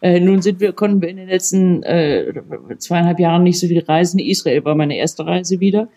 Äh, 0.00 0.20
nun 0.20 0.42
sind 0.42 0.60
wir, 0.60 0.72
konnten 0.72 1.00
wir 1.00 1.08
in 1.08 1.16
den 1.16 1.28
letzten 1.28 1.82
äh, 1.82 2.32
zweieinhalb 2.78 3.18
Jahren 3.18 3.42
nicht 3.42 3.58
so 3.58 3.66
viel 3.66 3.80
reisen. 3.80 4.18
Israel 4.18 4.64
war 4.64 4.74
meine 4.74 4.96
erste 4.96 5.24
Reise 5.24 5.60
wieder. 5.60 5.88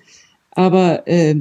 Aber 0.51 1.07
äh, 1.07 1.35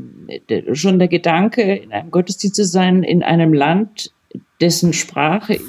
schon 0.73 0.99
der 0.99 1.09
Gedanke, 1.09 1.63
in 1.63 1.93
einem 1.93 2.11
Gottesdienst 2.11 2.57
zu 2.57 2.65
sein, 2.65 3.03
in 3.03 3.23
einem 3.23 3.53
Land, 3.53 4.13
dessen 4.61 4.93
Sprache 4.93 5.55
ich 5.55 5.63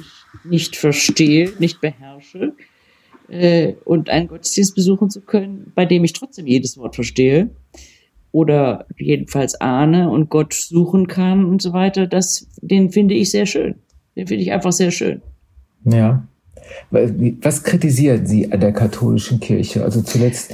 nicht 0.43 0.75
verstehe, 0.75 1.51
nicht 1.59 1.81
beherrsche, 1.81 2.53
äh, 3.31 3.75
und 3.85 4.09
einen 4.09 4.27
Gottesdienst 4.27 4.75
besuchen 4.75 5.09
zu 5.09 5.21
können, 5.21 5.71
bei 5.73 5.85
dem 5.85 6.03
ich 6.03 6.13
trotzdem 6.13 6.47
jedes 6.47 6.77
Wort 6.77 6.95
verstehe 6.95 7.49
oder 8.31 8.85
jedenfalls 8.97 9.59
ahne 9.59 10.09
und 10.09 10.29
Gott 10.29 10.53
suchen 10.53 11.07
kann 11.07 11.45
und 11.45 11.61
so 11.61 11.73
weiter, 11.73 12.07
das, 12.07 12.47
den 12.61 12.91
finde 12.91 13.13
ich 13.13 13.31
sehr 13.31 13.45
schön. 13.45 13.75
Den 14.15 14.27
finde 14.27 14.43
ich 14.43 14.51
einfach 14.51 14.73
sehr 14.73 14.91
schön. 14.91 15.21
Ja. 15.85 16.27
Was 16.89 17.63
kritisieren 17.63 18.25
Sie 18.25 18.51
an 18.51 18.59
der 18.59 18.71
katholischen 18.71 19.39
Kirche? 19.39 19.83
Also 19.83 20.01
zuletzt 20.01 20.53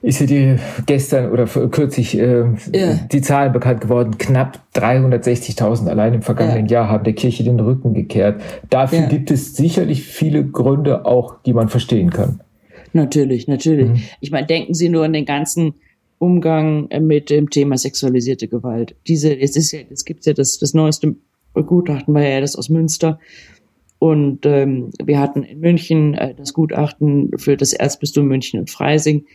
ist 0.00 0.20
ja 0.20 0.26
die 0.26 0.56
gestern 0.86 1.30
oder 1.30 1.46
kürzlich 1.46 2.18
äh, 2.18 2.44
ja. 2.72 2.94
die 3.10 3.20
Zahlen 3.20 3.52
bekannt 3.52 3.80
geworden. 3.80 4.16
Knapp 4.18 4.60
360.000 4.74 5.88
allein 5.88 6.14
im 6.14 6.22
vergangenen 6.22 6.66
ja. 6.66 6.80
Jahr 6.80 6.88
haben 6.88 7.04
der 7.04 7.14
Kirche 7.14 7.44
den 7.44 7.58
Rücken 7.58 7.94
gekehrt. 7.94 8.40
Dafür 8.70 9.00
ja. 9.00 9.06
gibt 9.06 9.30
es 9.30 9.56
sicherlich 9.56 10.04
viele 10.04 10.44
Gründe 10.44 11.04
auch, 11.04 11.42
die 11.42 11.52
man 11.52 11.68
verstehen 11.68 12.10
kann. 12.10 12.40
Natürlich, 12.92 13.48
natürlich. 13.48 13.88
Mhm. 13.88 14.00
Ich 14.20 14.30
meine, 14.30 14.46
denken 14.46 14.74
Sie 14.74 14.88
nur 14.88 15.04
an 15.04 15.12
den 15.12 15.24
ganzen 15.24 15.74
Umgang 16.18 16.88
mit 17.00 17.30
dem 17.30 17.50
Thema 17.50 17.76
sexualisierte 17.76 18.48
Gewalt. 18.48 18.96
Diese, 19.06 19.38
es 19.38 19.56
ist 19.56 19.72
ja, 19.72 19.80
es 19.90 20.04
gibt 20.04 20.26
ja 20.26 20.32
das, 20.32 20.58
das 20.58 20.74
neueste 20.74 21.16
Gutachten 21.54 22.14
war 22.14 22.22
ja 22.22 22.40
das 22.40 22.56
aus 22.56 22.68
Münster. 22.68 23.18
Und 23.98 24.46
ähm, 24.46 24.90
wir 25.02 25.18
hatten 25.18 25.42
in 25.42 25.58
München 25.60 26.14
äh, 26.14 26.34
das 26.34 26.52
Gutachten 26.52 27.32
für 27.36 27.56
das 27.56 27.72
Erzbistum 27.72 28.26
München 28.26 28.60
und 28.60 28.70
Freising. 28.70 29.26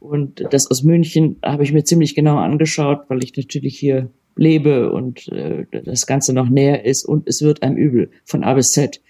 Und 0.00 0.44
das 0.50 0.70
aus 0.70 0.82
München 0.82 1.36
habe 1.42 1.64
ich 1.64 1.72
mir 1.72 1.84
ziemlich 1.84 2.14
genau 2.14 2.36
angeschaut, 2.36 3.02
weil 3.08 3.22
ich 3.22 3.36
natürlich 3.36 3.78
hier 3.78 4.10
lebe 4.36 4.92
und 4.92 5.28
äh, 5.28 5.66
das 5.84 6.06
Ganze 6.06 6.32
noch 6.32 6.48
näher 6.48 6.84
ist 6.84 7.04
und 7.04 7.28
es 7.28 7.42
wird 7.42 7.62
einem 7.62 7.76
übel 7.76 8.10
von 8.24 8.44
A 8.44 8.54
bis 8.54 8.72
Z. 8.72 9.00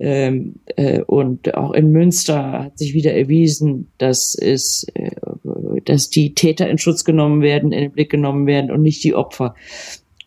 Ähm, 0.00 0.56
äh, 0.76 1.00
und 1.02 1.54
auch 1.54 1.72
in 1.72 1.90
Münster 1.90 2.64
hat 2.64 2.78
sich 2.78 2.94
wieder 2.94 3.14
erwiesen, 3.14 3.88
dass 3.98 4.36
es, 4.36 4.86
äh, 4.94 5.10
dass 5.84 6.10
die 6.10 6.34
Täter 6.34 6.68
in 6.68 6.78
Schutz 6.78 7.04
genommen 7.04 7.42
werden, 7.42 7.72
in 7.72 7.80
den 7.80 7.92
Blick 7.92 8.10
genommen 8.10 8.46
werden 8.46 8.70
und 8.70 8.82
nicht 8.82 9.02
die 9.02 9.14
Opfer. 9.14 9.54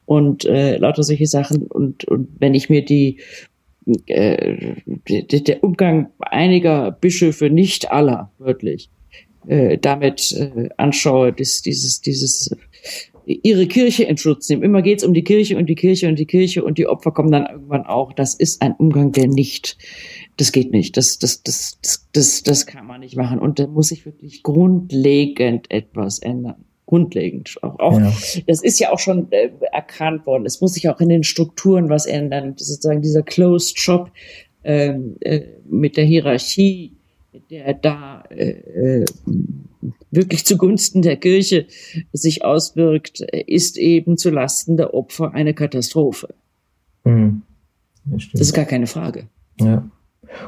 Und 0.06 0.44
äh, 0.44 0.76
lauter 0.78 1.04
solche 1.04 1.28
Sachen. 1.28 1.68
Und, 1.68 2.04
und 2.06 2.28
wenn 2.40 2.54
ich 2.54 2.70
mir 2.70 2.84
die 2.84 3.20
äh, 4.08 4.76
der 5.08 5.64
Umgang 5.64 6.10
einiger 6.20 6.92
Bischöfe, 6.92 7.50
nicht 7.50 7.92
aller, 7.92 8.32
wörtlich, 8.38 8.90
äh, 9.48 9.78
damit 9.78 10.32
äh, 10.34 10.70
anschaue, 10.78 11.34
dass 11.34 11.62
dieses, 11.62 12.02
dieses 12.02 12.56
ihre 13.26 13.68
Kirche 13.68 14.04
in 14.04 14.18
Schutz 14.18 14.50
nehmen. 14.50 14.64
Immer 14.64 14.82
geht's 14.82 15.04
um 15.04 15.14
die 15.14 15.24
Kirche 15.24 15.58
und 15.58 15.68
die 15.68 15.76
Kirche 15.76 16.08
und 16.08 16.18
die 16.18 16.26
Kirche 16.26 16.64
und 16.64 16.78
die 16.78 16.88
Opfer 16.88 17.12
kommen 17.12 17.32
dann 17.32 17.46
irgendwann 17.46 17.86
auch. 17.86 18.14
Das 18.14 18.34
ist 18.34 18.62
ein 18.62 18.74
Umgang, 18.74 19.12
der 19.12 19.28
nicht, 19.28 19.78
das 20.38 20.52
geht 20.52 20.72
nicht. 20.72 20.98
Das, 20.98 21.20
das, 21.20 21.44
das, 21.44 21.80
das, 21.82 22.10
das, 22.12 22.44
das 22.44 22.66
kann 22.66 22.88
man 22.88 23.02
nicht 23.02 23.16
machen. 23.16 23.40
Und 23.40 23.60
da 23.60 23.68
muss 23.68 23.90
sich 23.90 24.06
wirklich 24.06 24.44
grundlegend 24.44 25.70
etwas 25.70 26.20
ändern. 26.20 26.66
Grundlegend. 26.86 27.56
Auch, 27.62 27.80
auch 27.80 28.00
ja. 28.00 28.12
das 28.48 28.62
ist 28.62 28.80
ja 28.80 28.92
auch 28.92 29.00
schon 29.00 29.32
äh, 29.32 29.50
erkannt 29.72 30.26
worden. 30.26 30.46
Es 30.46 30.60
muss 30.60 30.74
sich 30.74 30.90
auch 30.90 31.00
in 31.00 31.10
den 31.10 31.24
Strukturen 31.24 31.90
was 31.90 32.06
ändern. 32.06 32.56
Sozusagen 32.58 33.02
dieser 33.02 33.24
Closed 33.24 33.80
Shop 33.80 34.12
ähm, 34.64 35.16
äh, 35.22 35.42
mit 35.70 35.96
der 35.96 36.06
Hierarchie, 36.06 36.98
der 37.50 37.74
da 37.74 38.24
äh, 38.30 38.50
äh 38.50 39.06
wirklich 40.12 40.46
zugunsten 40.46 41.02
der 41.02 41.18
Kirche 41.18 41.68
sich 42.12 42.44
auswirkt, 42.44 43.22
ist 43.22 43.78
eben 43.78 44.18
zu 44.18 44.30
Lasten 44.30 44.78
der 44.78 44.94
Opfer 44.94 45.34
eine 45.34 45.54
Katastrophe. 45.54 46.34
Mhm. 47.04 47.42
Das, 48.06 48.24
das 48.32 48.42
ist 48.42 48.54
gar 48.54 48.66
keine 48.66 48.88
Frage. 48.88 49.28
Ja. 49.60 49.90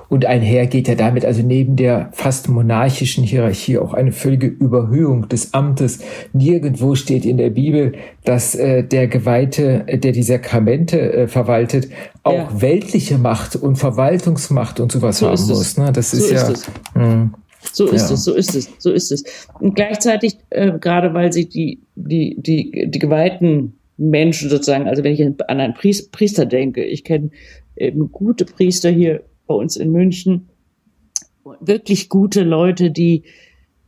Und 0.09 0.25
einher 0.25 0.67
geht 0.67 0.87
ja 0.87 0.95
damit 0.95 1.25
also 1.25 1.41
neben 1.41 1.75
der 1.75 2.09
fast 2.13 2.49
monarchischen 2.49 3.23
Hierarchie 3.23 3.77
auch 3.77 3.93
eine 3.93 4.11
völlige 4.11 4.47
Überhöhung 4.47 5.27
des 5.29 5.53
Amtes. 5.53 5.99
Nirgendwo 6.33 6.95
steht 6.95 7.25
in 7.25 7.37
der 7.37 7.49
Bibel, 7.49 7.93
dass 8.23 8.55
äh, 8.55 8.83
der 8.83 9.07
Geweihte, 9.07 9.83
äh, 9.87 9.97
der 9.97 10.11
die 10.11 10.23
Sakramente 10.23 10.99
äh, 10.99 11.27
verwaltet, 11.27 11.89
auch 12.23 12.51
ja. 12.51 12.61
weltliche 12.61 13.17
Macht 13.17 13.55
und 13.55 13.75
Verwaltungsmacht 13.75 14.79
und 14.79 14.91
sowas 14.91 15.19
so 15.19 15.27
haben 15.27 15.47
muss. 15.47 15.77
Ne? 15.77 15.91
Das 15.91 16.11
so 16.11 16.17
ist, 16.17 16.31
ja. 16.95 17.01
Mh. 17.01 17.31
So 17.71 17.87
ist 17.87 18.09
ja. 18.09 18.15
es, 18.15 18.23
so 18.23 18.33
ist 18.33 18.55
es, 18.55 18.69
so 18.77 18.91
ist 18.91 19.11
es. 19.11 19.47
Und 19.59 19.75
gleichzeitig, 19.75 20.37
äh, 20.49 20.77
gerade 20.79 21.13
weil 21.13 21.31
sich 21.31 21.49
die, 21.49 21.79
die, 21.95 22.35
die, 22.37 22.87
die 22.89 22.99
geweihten 22.99 23.73
Menschen 23.97 24.49
sozusagen, 24.49 24.87
also 24.87 25.03
wenn 25.03 25.13
ich 25.13 25.21
an 25.21 25.59
einen 25.59 25.73
Priester 25.73 26.45
denke, 26.45 26.83
ich 26.83 27.03
kenne 27.03 27.29
eben 27.75 28.11
gute 28.11 28.45
Priester 28.45 28.89
hier 28.89 29.23
bei 29.47 29.53
uns 29.53 29.75
in 29.75 29.91
München, 29.91 30.49
wirklich 31.59 32.09
gute 32.09 32.43
Leute, 32.43 32.91
die 32.91 33.23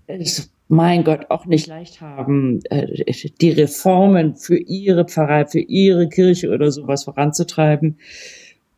es, 0.08 0.52
mein 0.68 1.04
Gott, 1.04 1.30
auch 1.30 1.46
nicht 1.46 1.68
leicht 1.68 2.02
haben, 2.02 2.60
äh, 2.70 2.88
die 3.42 3.52
Reformen 3.52 4.36
für 4.36 4.58
ihre 4.58 5.06
Pfarrei, 5.06 5.46
für 5.46 5.60
ihre 5.60 6.10
Kirche 6.10 6.52
oder 6.52 6.72
sowas 6.72 7.04
voranzutreiben. 7.04 7.98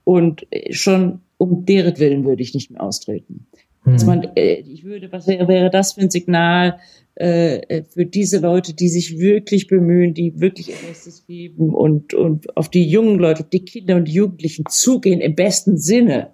Und 0.04 0.48
schon 0.72 1.22
um 1.38 1.66
deren 1.66 1.98
Willen 2.00 2.26
würde 2.26 2.42
ich 2.42 2.54
nicht 2.54 2.72
mehr 2.72 2.82
austreten. 2.82 3.48
Dass 3.86 4.04
mhm. 4.04 4.08
man, 4.08 4.24
äh, 4.36 4.56
ich 4.56 4.84
würde, 4.84 5.12
was 5.12 5.28
wäre, 5.28 5.48
wäre 5.48 5.70
das 5.70 5.94
für 5.94 6.02
ein 6.02 6.10
Signal 6.10 6.80
äh, 7.16 7.58
äh, 7.62 7.84
für 7.84 8.06
diese 8.06 8.40
Leute, 8.40 8.74
die 8.74 8.90
sich 8.90 9.18
wirklich 9.18 9.68
bemühen, 9.68 10.14
die 10.14 10.40
wirklich 10.40 10.70
ihr 10.70 10.88
Bestes 10.88 11.26
geben 11.26 11.74
und, 11.74 12.14
und 12.14 12.56
auf 12.56 12.70
die 12.70 12.88
jungen 12.88 13.18
Leute, 13.18 13.42
auf 13.42 13.50
die 13.50 13.66
Kinder 13.66 13.96
und 13.96 14.06
die 14.06 14.14
Jugendlichen 14.14 14.66
zugehen 14.70 15.20
im 15.22 15.36
besten 15.36 15.78
Sinne. 15.78 16.32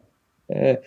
Äh, 0.53 0.77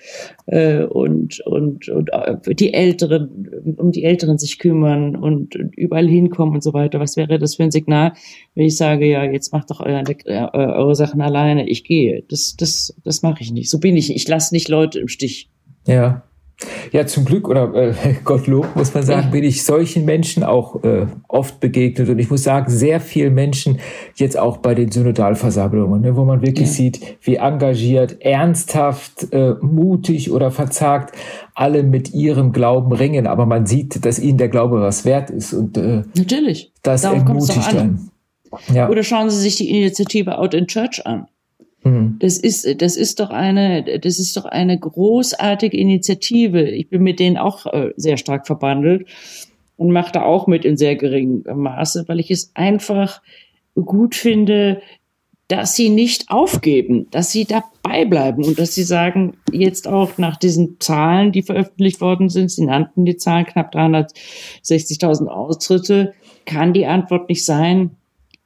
äh, 0.46 0.84
und, 0.84 1.40
und, 1.40 1.88
und 1.88 2.10
äh, 2.12 2.54
die 2.54 2.72
Älteren, 2.72 3.74
um 3.76 3.90
die 3.90 4.04
Älteren 4.04 4.38
sich 4.38 4.60
kümmern 4.60 5.16
und, 5.16 5.56
und 5.56 5.76
überall 5.76 6.06
hinkommen 6.06 6.54
und 6.54 6.62
so 6.62 6.72
weiter. 6.72 7.00
Was 7.00 7.16
wäre 7.16 7.38
das 7.38 7.56
für 7.56 7.64
ein 7.64 7.72
Signal, 7.72 8.12
wenn 8.54 8.66
ich 8.66 8.76
sage, 8.76 9.06
ja, 9.08 9.24
jetzt 9.24 9.52
macht 9.52 9.70
doch 9.70 9.80
eure, 9.80 10.04
äh, 10.24 10.48
eure 10.52 10.94
Sachen 10.94 11.20
alleine, 11.20 11.68
ich 11.68 11.82
gehe. 11.82 12.22
Das, 12.28 12.54
das, 12.56 12.94
das 13.04 13.22
mache 13.22 13.42
ich 13.42 13.52
nicht. 13.52 13.68
So 13.68 13.80
bin 13.80 13.96
ich. 13.96 14.14
Ich 14.14 14.28
lasse 14.28 14.54
nicht 14.54 14.68
Leute 14.68 15.00
im 15.00 15.08
Stich. 15.08 15.50
Ja, 15.86 16.22
ja, 16.90 17.06
zum 17.06 17.24
Glück 17.24 17.48
oder 17.48 17.74
äh, 17.74 17.94
Gottlob 18.24 18.74
muss 18.76 18.94
man 18.94 19.02
sagen, 19.02 19.30
bin 19.30 19.44
ich 19.44 19.64
solchen 19.64 20.04
Menschen 20.04 20.42
auch 20.42 20.82
äh, 20.84 21.06
oft 21.28 21.60
begegnet 21.60 22.08
und 22.08 22.18
ich 22.18 22.30
muss 22.30 22.42
sagen, 22.42 22.70
sehr 22.70 23.00
vielen 23.00 23.34
Menschen 23.34 23.78
jetzt 24.14 24.38
auch 24.38 24.58
bei 24.58 24.74
den 24.74 24.90
Synodalversammlungen, 24.90 26.00
ne, 26.00 26.16
wo 26.16 26.24
man 26.24 26.40
wirklich 26.40 26.68
ja. 26.68 26.74
sieht, 26.74 27.18
wie 27.20 27.36
engagiert, 27.36 28.22
ernsthaft, 28.22 29.32
äh, 29.32 29.54
mutig 29.60 30.32
oder 30.32 30.50
verzagt 30.50 31.14
alle 31.54 31.82
mit 31.82 32.14
ihrem 32.14 32.52
Glauben 32.52 32.92
ringen, 32.92 33.26
aber 33.26 33.46
man 33.46 33.66
sieht, 33.66 34.04
dass 34.04 34.18
ihnen 34.18 34.38
der 34.38 34.48
Glaube 34.48 34.80
was 34.80 35.04
wert 35.04 35.30
ist 35.30 35.52
und 35.52 35.76
äh, 35.76 36.02
natürlich 36.14 36.72
das 36.82 37.02
Darauf 37.02 37.18
ermutigt 37.18 37.72
dann. 37.74 38.10
Ja. 38.72 38.88
Oder 38.88 39.02
schauen 39.02 39.28
Sie 39.28 39.40
sich 39.40 39.56
die 39.56 39.68
Initiative 39.68 40.38
Out 40.38 40.54
in 40.54 40.66
Church 40.66 41.04
an. 41.04 41.26
Mhm. 41.86 42.16
Das 42.18 42.38
ist, 42.38 42.82
das 42.82 42.96
ist 42.96 43.20
doch 43.20 43.30
eine, 43.30 44.00
das 44.00 44.18
ist 44.18 44.36
doch 44.36 44.44
eine 44.44 44.78
großartige 44.78 45.76
Initiative. 45.76 46.68
Ich 46.68 46.88
bin 46.88 47.02
mit 47.02 47.20
denen 47.20 47.36
auch 47.36 47.66
äh, 47.66 47.92
sehr 47.96 48.16
stark 48.16 48.46
verbandelt 48.46 49.06
und 49.76 49.92
mache 49.92 50.12
da 50.12 50.22
auch 50.22 50.46
mit 50.46 50.64
in 50.64 50.76
sehr 50.76 50.96
geringem 50.96 51.44
Maße, 51.62 52.04
weil 52.08 52.20
ich 52.20 52.30
es 52.30 52.50
einfach 52.54 53.22
gut 53.74 54.14
finde, 54.14 54.80
dass 55.48 55.76
sie 55.76 55.90
nicht 55.90 56.28
aufgeben, 56.28 57.06
dass 57.10 57.30
sie 57.30 57.44
dabei 57.44 58.04
bleiben 58.04 58.44
und 58.44 58.58
dass 58.58 58.74
sie 58.74 58.82
sagen, 58.82 59.34
jetzt 59.52 59.86
auch 59.86 60.18
nach 60.18 60.36
diesen 60.36 60.80
Zahlen, 60.80 61.30
die 61.30 61.42
veröffentlicht 61.42 62.00
worden 62.00 62.28
sind, 62.28 62.50
sie 62.50 62.64
nannten 62.64 63.04
die 63.04 63.16
Zahlen 63.16 63.46
knapp 63.46 63.72
360.000 63.72 65.28
Austritte, 65.28 66.14
kann 66.46 66.72
die 66.72 66.86
Antwort 66.86 67.28
nicht 67.28 67.44
sein, 67.44 67.92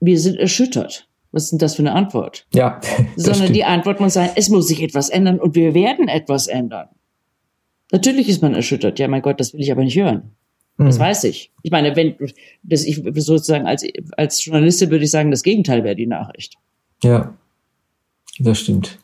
wir 0.00 0.18
sind 0.18 0.36
erschüttert. 0.36 1.09
Was 1.32 1.44
ist 1.44 1.50
denn 1.52 1.58
das 1.58 1.76
für 1.76 1.82
eine 1.82 1.92
Antwort? 1.92 2.46
Ja. 2.52 2.80
Sondern 3.16 3.42
stimmt. 3.42 3.56
die 3.56 3.64
Antwort 3.64 4.00
muss 4.00 4.14
sein, 4.14 4.30
es 4.34 4.48
muss 4.48 4.68
sich 4.68 4.82
etwas 4.82 5.08
ändern 5.10 5.38
und 5.38 5.54
wir 5.54 5.74
werden 5.74 6.08
etwas 6.08 6.46
ändern. 6.46 6.88
Natürlich 7.92 8.28
ist 8.28 8.42
man 8.42 8.54
erschüttert. 8.54 8.98
Ja, 8.98 9.08
mein 9.08 9.22
Gott, 9.22 9.40
das 9.40 9.52
will 9.52 9.60
ich 9.60 9.72
aber 9.72 9.82
nicht 9.82 9.96
hören. 9.96 10.30
Das 10.78 10.96
hm. 10.96 11.02
weiß 11.02 11.24
ich. 11.24 11.50
Ich 11.62 11.70
meine, 11.70 11.94
wenn 11.96 12.16
das 12.62 12.84
ich 12.84 13.02
sozusagen 13.16 13.66
als 13.66 13.84
als 14.16 14.44
Journalistin 14.44 14.90
würde 14.90 15.04
ich 15.04 15.10
sagen, 15.10 15.30
das 15.30 15.42
Gegenteil 15.42 15.84
wäre 15.84 15.96
die 15.96 16.06
Nachricht. 16.06 16.54
Ja, 17.02 17.34
das 18.38 18.60
stimmt. 18.60 18.98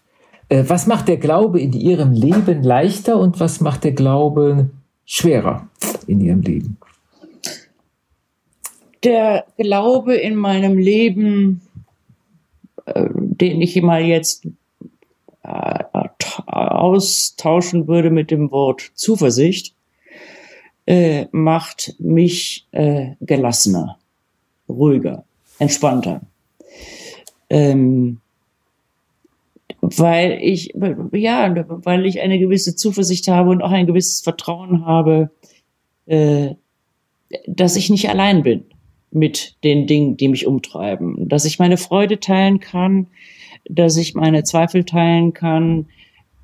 Äh, 0.49 0.65
was 0.67 0.87
macht 0.87 1.09
der 1.09 1.17
Glaube 1.17 1.61
in 1.61 1.73
Ihrem 1.73 2.13
Leben 2.13 2.63
leichter 2.63 3.19
und 3.19 3.41
was 3.41 3.61
macht 3.61 3.85
der 3.85 3.93
Glaube 3.93 4.71
schwerer 5.05 5.69
in 6.07 6.21
Ihrem 6.21 6.41
Leben? 6.41 6.79
Der 9.03 9.45
Glaube 9.57 10.17
in 10.17 10.37
meinem 10.37 10.79
Leben, 10.79 11.61
den 12.95 13.61
ich 13.61 13.81
mal 13.83 14.03
jetzt 14.03 14.47
äh, 15.43 15.85
austauschen 16.47 17.89
würde 17.89 18.11
mit 18.11 18.31
dem 18.31 18.51
Wort 18.51 18.93
Zuversicht, 18.95 19.75
äh, 20.87 21.27
macht 21.33 21.95
mich 21.99 22.67
äh, 22.71 23.13
gelassener, 23.21 23.99
ruhiger, 24.69 25.25
entspannter. 25.59 26.21
Ähm, 27.51 28.21
weil 29.81 30.39
ich, 30.41 30.75
ja, 31.13 31.55
weil 31.69 32.07
ich 32.07 32.21
eine 32.21 32.39
gewisse 32.39 32.77
Zuversicht 32.77 33.29
habe 33.29 33.51
und 33.51 33.63
auch 33.63 33.71
ein 33.71 33.87
gewisses 33.87 34.21
Vertrauen 34.21 34.85
habe, 34.85 35.31
äh, 36.07 36.55
dass 37.47 37.77
ich 37.77 37.91
nicht 37.91 38.09
allein 38.09 38.43
bin 38.43 38.65
mit 39.11 39.57
den 39.65 39.87
Dingen, 39.87 40.17
die 40.17 40.29
mich 40.29 40.47
umtreiben, 40.47 41.29
dass 41.29 41.45
ich 41.45 41.59
meine 41.59 41.77
Freude 41.77 42.21
teilen 42.21 42.61
kann, 42.61 43.07
dass 43.69 43.97
ich 43.97 44.15
meine 44.15 44.45
Zweifel 44.45 44.85
teilen 44.85 45.33
kann, 45.33 45.87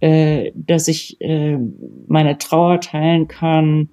äh, 0.01 0.53
dass 0.55 0.89
ich 0.89 1.21
äh, 1.21 1.59
meine 2.07 2.39
Trauer 2.39 2.81
teilen 2.81 3.29
kann. 3.29 3.91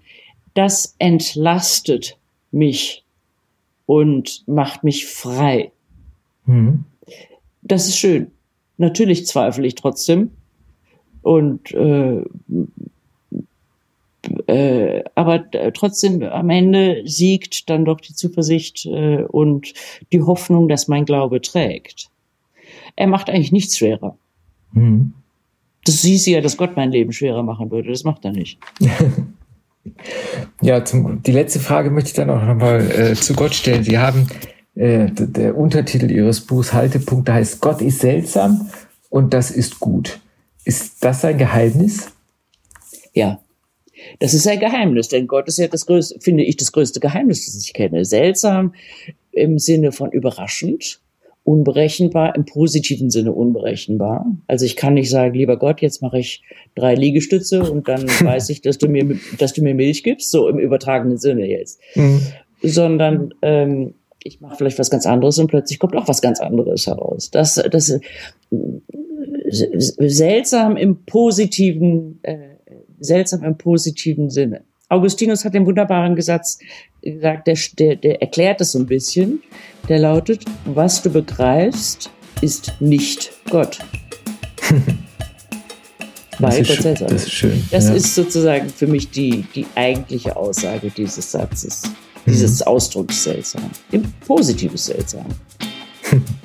Das 0.54 0.96
entlastet 0.98 2.18
mich 2.52 3.04
und 3.86 4.44
macht 4.48 4.84
mich 4.84 5.06
frei. 5.06 5.72
Mhm. 6.46 6.86
Das 7.62 7.88
ist 7.88 7.98
schön. 7.98 8.32
Natürlich 8.78 9.28
zweifle 9.28 9.68
ich 9.68 9.76
trotzdem. 9.76 10.32
Und 11.22 11.72
äh, 11.74 12.24
äh, 14.50 15.04
aber 15.14 15.46
trotzdem 15.74 16.24
am 16.24 16.50
Ende 16.50 17.04
siegt 17.06 17.70
dann 17.70 17.86
doch 17.86 18.02
die 18.02 18.16
Zuversicht 18.16 18.86
äh, 18.86 19.24
und 19.24 19.74
die 20.12 20.22
Hoffnung, 20.22 20.68
dass 20.68 20.88
mein 20.88 21.06
Glaube 21.06 21.40
trägt. 21.42 22.10
Er 22.96 23.08
macht 23.08 23.30
eigentlich 23.30 23.52
nichts 23.52 23.78
schwerer. 23.78 24.18
Mhm. 24.74 25.14
Das 25.86 26.02
hieß 26.02 26.26
ja, 26.28 26.42
dass 26.42 26.58
Gott 26.58 26.76
mein 26.76 26.92
Leben 26.92 27.12
schwerer 27.12 27.44
machen 27.44 27.70
würde. 27.72 27.90
Das 27.90 28.04
macht 28.04 28.26
er 28.26 28.32
nicht. 28.32 28.60
ja, 30.62 30.84
zum, 30.84 31.22
die 31.24 31.32
letzte 31.32 31.60
Frage 31.60 31.92
möchte 31.92 32.10
ich 32.10 32.16
dann 32.16 32.30
auch 32.30 32.44
nochmal 32.44 32.92
äh, 32.92 33.14
zu 33.14 33.34
Gott 33.34 33.54
stellen. 33.54 33.84
Sie 33.84 34.00
haben 34.00 34.28
äh, 34.76 35.08
der 35.12 35.58
Untertitel 35.58 36.10
Ihres 36.10 36.42
Buchs 36.42 36.74
Haltepunkt, 36.74 37.30
da 37.30 37.36
heißt 37.36 37.62
Gott 37.62 37.82
ist 37.82 38.00
seltsam 38.00 38.70
und 39.10 39.34
das 39.34 39.52
ist 39.52 39.80
gut. 39.80 40.20
Ist 40.66 41.04
das 41.04 41.24
ein 41.24 41.38
Geheimnis? 41.38 42.12
Ja, 43.14 43.40
das 44.20 44.34
ist 44.34 44.48
ein 44.48 44.60
Geheimnis, 44.60 45.08
denn 45.08 45.28
Gott 45.28 45.48
ist 45.48 45.58
ja 45.58 45.68
das 45.68 45.86
größte, 45.86 46.20
finde 46.20 46.44
ich, 46.44 46.58
das 46.58 46.72
größte 46.72 47.00
Geheimnis, 47.00 47.46
das 47.46 47.66
ich 47.66 47.74
kenne. 47.74 48.06
Seltsam 48.06 48.74
im 49.32 49.60
Sinne 49.60 49.92
von 49.92 50.12
überraschend, 50.12 51.02
unberechenbar, 51.44 52.36
im 52.36 52.46
positiven 52.46 53.10
Sinne 53.10 53.32
unberechenbar. 53.32 54.26
Also 54.48 54.66
ich 54.66 54.76
kann 54.76 54.94
nicht 54.94 55.10
sagen, 55.10 55.34
lieber 55.34 55.58
Gott, 55.58 55.82
jetzt 55.82 56.02
mache 56.02 56.20
ich 56.20 56.44
drei 56.76 56.96
Liegestütze 56.96 57.64
und 57.64 57.88
dann 57.88 58.04
weiß 58.22 58.50
ich, 58.50 58.62
dass 58.62 58.78
du 58.78 58.88
mir, 58.88 59.18
dass 59.38 59.54
du 59.54 59.62
mir 59.62 59.74
Milch 59.74 60.04
gibst, 60.04 60.32
so 60.32 60.48
im 60.48 60.60
übertragenen 60.60 61.18
Sinne 61.18 61.48
jetzt. 61.48 61.80
Mhm. 61.96 62.22
Sondern 62.62 63.34
ähm, 63.42 63.94
ich 64.24 64.42
mache 64.42 64.58
vielleicht 64.58 64.80
was 64.80 64.90
ganz 64.90 65.06
anderes 65.06 65.40
und 65.40 65.48
plötzlich 65.48 65.80
kommt 65.80 65.96
auch 65.96 66.08
was 66.08 66.22
ganz 66.22 66.40
anderes 66.40 66.88
heraus. 66.88 67.32
Das, 67.32 67.56
das 67.72 67.90
äh, 67.90 68.00
seltsam 69.50 70.78
im 70.78 71.06
positiven 71.06 72.20
äh, 72.24 72.59
seltsam 73.00 73.44
im 73.44 73.58
positiven 73.58 74.30
Sinne. 74.30 74.64
Augustinus 74.90 75.46
hat 75.46 75.54
den 75.54 75.66
wunderbaren 75.66 76.16
Gesatz 76.16 76.58
gesagt, 77.02 77.48
der, 77.48 77.58
der, 77.78 77.96
der 77.96 78.22
erklärt 78.22 78.60
das 78.60 78.72
so 78.72 78.80
ein 78.80 78.88
bisschen. 78.88 79.42
Der 79.88 80.00
lautet, 80.00 80.46
was 80.66 81.02
du 81.02 81.12
begreifst, 81.12 82.10
ist 82.42 82.74
nicht 82.80 83.32
Gott. 83.50 83.80
das, 86.40 86.60
ist 86.60 86.74
schön, 86.74 86.96
das 86.96 87.12
ist 87.12 87.32
schön. 87.32 87.64
Das 87.72 87.88
ja. 87.88 87.94
ist 87.94 88.16
sozusagen 88.16 88.70
für 88.70 88.88
mich 88.88 89.12
die, 89.12 89.46
die 89.54 89.68
eigentliche 89.76 90.36
Aussage 90.36 90.90
dieses 90.90 91.32
Satzes, 91.32 91.84
dieses 92.26 92.62
mhm. 92.62 92.68
Ausdrucks 92.68 93.24
seltsam. 93.24 93.70
Im 93.92 94.04
positives 94.26 94.86
seltsam. 94.86 95.26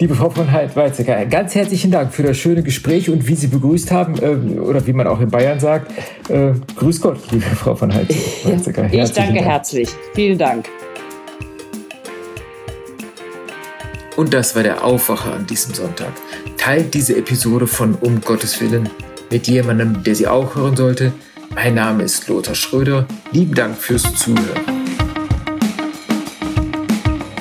Liebe 0.00 0.14
Frau 0.14 0.30
von 0.30 0.50
Weizsäcker, 0.50 1.26
ganz 1.26 1.54
herzlichen 1.54 1.90
Dank 1.90 2.14
für 2.14 2.22
das 2.22 2.38
schöne 2.38 2.62
Gespräch 2.62 3.10
und 3.10 3.26
wie 3.28 3.34
Sie 3.34 3.48
begrüßt 3.48 3.90
haben, 3.90 4.14
äh, 4.16 4.58
oder 4.58 4.86
wie 4.86 4.94
man 4.94 5.06
auch 5.06 5.20
in 5.20 5.28
Bayern 5.28 5.60
sagt, 5.60 5.92
äh, 6.30 6.52
Grüß 6.76 7.02
Gott, 7.02 7.20
liebe 7.30 7.44
Frau 7.44 7.74
von 7.74 7.92
Weizsäcker. 7.92 8.86
Ja, 8.90 9.04
ich 9.04 9.12
danke 9.12 9.34
Dank. 9.34 9.46
herzlich. 9.46 9.90
Vielen 10.14 10.38
Dank. 10.38 10.70
Und 14.16 14.32
das 14.32 14.56
war 14.56 14.62
der 14.62 14.82
Aufwacher 14.82 15.34
an 15.34 15.46
diesem 15.46 15.74
Sonntag. 15.74 16.12
Teilt 16.56 16.94
diese 16.94 17.14
Episode 17.18 17.66
von 17.66 17.94
Um 18.00 18.22
Gottes 18.22 18.58
Willen 18.62 18.88
mit 19.30 19.48
jemandem, 19.48 20.02
der 20.02 20.14
sie 20.14 20.26
auch 20.26 20.54
hören 20.54 20.76
sollte. 20.76 21.12
Mein 21.54 21.74
Name 21.74 22.04
ist 22.04 22.26
Lothar 22.26 22.54
Schröder. 22.54 23.06
Lieben 23.32 23.54
Dank 23.54 23.76
fürs 23.76 24.14
Zuhören. 24.14 24.79